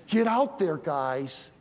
[0.10, 1.51] Get out there, guys,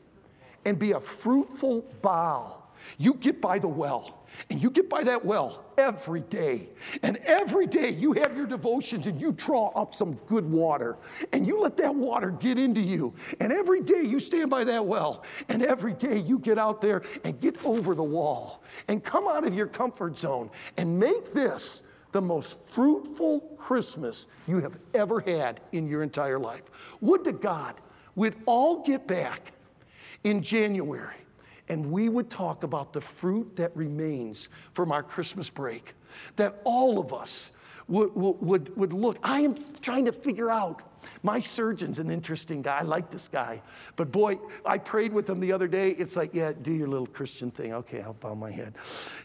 [0.64, 5.24] and be a fruitful bough you get by the well, and you get by that
[5.24, 6.68] well every day.
[7.02, 10.96] And every day you have your devotions and you draw up some good water,
[11.32, 13.14] and you let that water get into you.
[13.40, 17.02] And every day you stand by that well, and every day you get out there
[17.24, 21.82] and get over the wall and come out of your comfort zone and make this
[22.12, 26.96] the most fruitful Christmas you have ever had in your entire life.
[27.02, 27.74] Would to God
[28.18, 29.52] we'd all get back
[30.24, 31.14] in January
[31.68, 35.94] and we would talk about the fruit that remains from our Christmas break.
[36.36, 37.52] That all of us
[37.88, 39.18] would, would, would look.
[39.22, 40.82] I am trying to figure out.
[41.22, 42.78] My surgeon's an interesting guy.
[42.78, 43.62] I like this guy.
[43.96, 45.90] But boy, I prayed with him the other day.
[45.90, 47.72] It's like, yeah, do your little Christian thing.
[47.72, 48.74] Okay, I'll bow my head.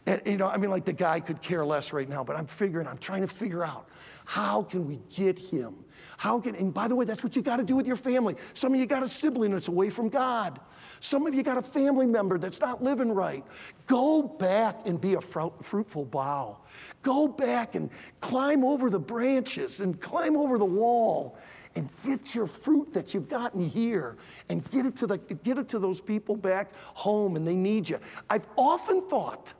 [0.05, 2.45] And, you know, I mean, like the guy could care less right now, but I'm
[2.45, 3.89] figuring, I'm trying to figure out
[4.25, 5.83] how can we get him?
[6.17, 8.35] How can, and by the way, that's what you got to do with your family.
[8.53, 10.59] Some of you got a sibling that's away from God.
[11.03, 13.43] Some of you got a family member that's not living right.
[13.87, 16.59] Go back and be a fruitful bough.
[17.01, 17.89] Go back and
[18.21, 21.37] climb over the branches and climb over the wall
[21.75, 24.15] and get your fruit that you've gotten here
[24.47, 27.89] and get it to, the, get it to those people back home and they need
[27.89, 27.99] you.
[28.29, 29.51] I've often thought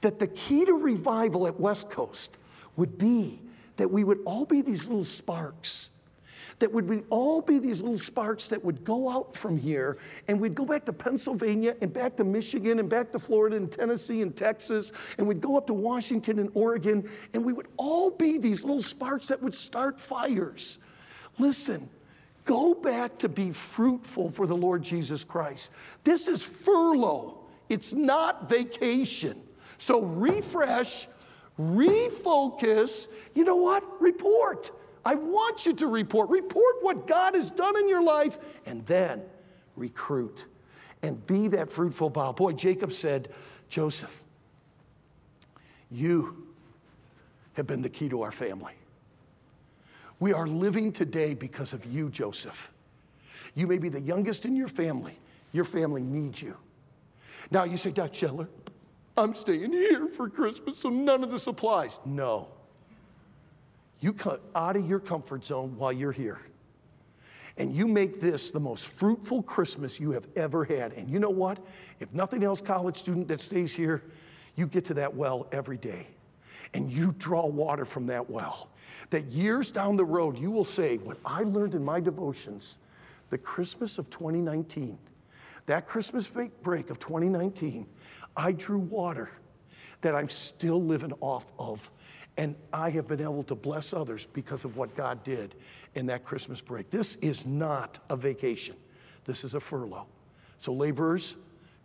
[0.00, 2.36] that the key to revival at West Coast
[2.76, 3.42] would be
[3.78, 5.90] that we would all be these little sparks
[6.58, 9.98] that would be, all be these little sparks that would go out from here
[10.28, 13.70] and we'd go back to Pennsylvania and back to Michigan and back to Florida and
[13.70, 18.10] Tennessee and Texas and we'd go up to Washington and Oregon and we would all
[18.10, 20.78] be these little sparks that would start fires.
[21.38, 21.90] Listen,
[22.44, 25.70] go back to be fruitful for the Lord Jesus Christ.
[26.04, 27.38] This is furlough,
[27.68, 29.42] it's not vacation.
[29.78, 31.06] So refresh,
[31.58, 33.08] refocus.
[33.34, 34.00] You know what?
[34.00, 34.70] Report.
[35.06, 36.30] I want you to report.
[36.30, 39.22] Report what God has done in your life and then
[39.76, 40.46] recruit
[41.00, 42.32] and be that fruitful bough.
[42.32, 43.28] Boy, Jacob said,
[43.68, 44.24] Joseph,
[45.92, 46.48] you
[47.52, 48.72] have been the key to our family.
[50.18, 52.72] We are living today because of you, Joseph.
[53.54, 55.16] You may be the youngest in your family.
[55.52, 56.56] Your family needs you.
[57.52, 58.26] Now you say, Dr.
[58.26, 58.48] Schettler,
[59.16, 62.00] I'm staying here for Christmas, so none of this applies.
[62.04, 62.48] No.
[64.00, 66.40] You cut out of your comfort zone while you're here.
[67.58, 70.92] And you make this the most fruitful Christmas you have ever had.
[70.92, 71.58] And you know what?
[72.00, 74.02] If nothing else, college student that stays here,
[74.56, 76.06] you get to that well every day
[76.74, 78.70] and you draw water from that well.
[79.10, 82.78] That years down the road, you will say, What I learned in my devotions,
[83.30, 84.98] the Christmas of 2019,
[85.66, 87.86] that Christmas break of 2019,
[88.36, 89.30] I drew water
[90.00, 91.90] that I'm still living off of.
[92.38, 95.54] And I have been able to bless others because of what God did
[95.94, 96.90] in that Christmas break.
[96.90, 98.76] This is not a vacation,
[99.24, 100.06] this is a furlough.
[100.58, 101.36] So, laborers,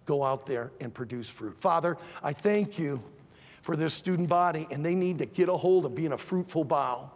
[0.06, 1.60] go out there and produce fruit.
[1.60, 3.02] Father, I thank you
[3.62, 6.64] for this student body, and they need to get a hold of being a fruitful
[6.64, 7.12] bough.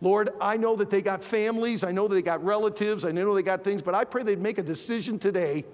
[0.00, 3.34] Lord, I know that they got families, I know that they got relatives, I know
[3.34, 5.64] they got things, but I pray they'd make a decision today.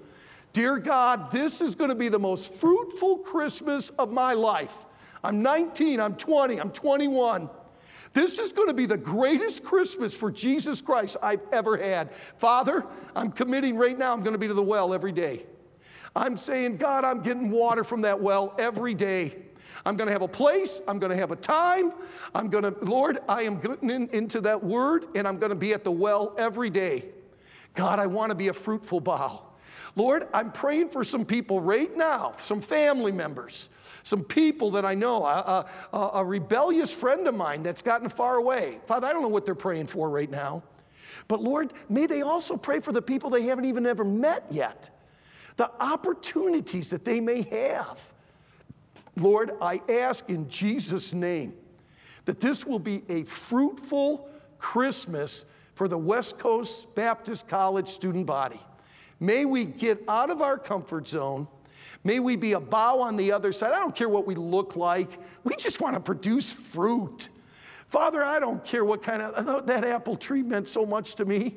[0.53, 4.73] Dear God, this is going to be the most fruitful Christmas of my life.
[5.25, 7.49] I'm 19, I'm 20, I'm 21.
[8.13, 12.13] This is going to be the greatest Christmas for Jesus Christ I've ever had.
[12.13, 15.47] Father, I'm committing right now, I'm going to be to the well every day.
[16.15, 19.35] I'm saying, God, I'm getting water from that well every day.
[19.83, 20.79] I'm going to have a place.
[20.87, 21.91] I'm going to have a time.
[22.35, 25.55] I'm going to, Lord, I am getting in, into that word and I'm going to
[25.55, 27.05] be at the well every day.
[27.73, 29.41] God, I want to be a fruitful bough.
[29.95, 33.69] Lord, I'm praying for some people right now, some family members,
[34.05, 38.35] some people that I know, a, a, a rebellious friend of mine that's gotten far
[38.35, 38.77] away.
[38.85, 40.61] Father, I don't know what they're praying for right now.
[41.27, 44.91] But Lord, may they also pray for the people they haven't even ever met yet,
[45.55, 48.13] the opportunities that they may have.
[49.17, 51.55] Lord, I ask in Jesus' name
[52.25, 54.29] that this will be a fruitful
[54.59, 58.61] Christmas for the West Coast Baptist College student body.
[59.19, 61.47] May we get out of our comfort zone.
[62.05, 63.73] May we be a bough on the other side.
[63.73, 65.09] I don't care what we look like.
[65.43, 67.29] We just want to produce fruit.
[67.89, 71.55] Father, I don't care what kind of, that apple tree meant so much to me.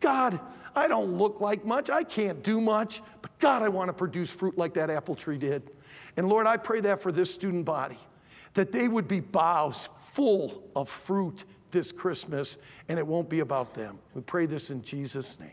[0.00, 0.40] God,
[0.74, 1.90] I don't look like much.
[1.90, 3.02] I can't do much.
[3.20, 5.70] But God, I want to produce fruit like that apple tree did.
[6.16, 7.98] And Lord, I pray that for this student body,
[8.54, 12.56] that they would be boughs full of fruit this Christmas,
[12.88, 13.98] and it won't be about them.
[14.14, 15.50] We pray this in Jesus' name.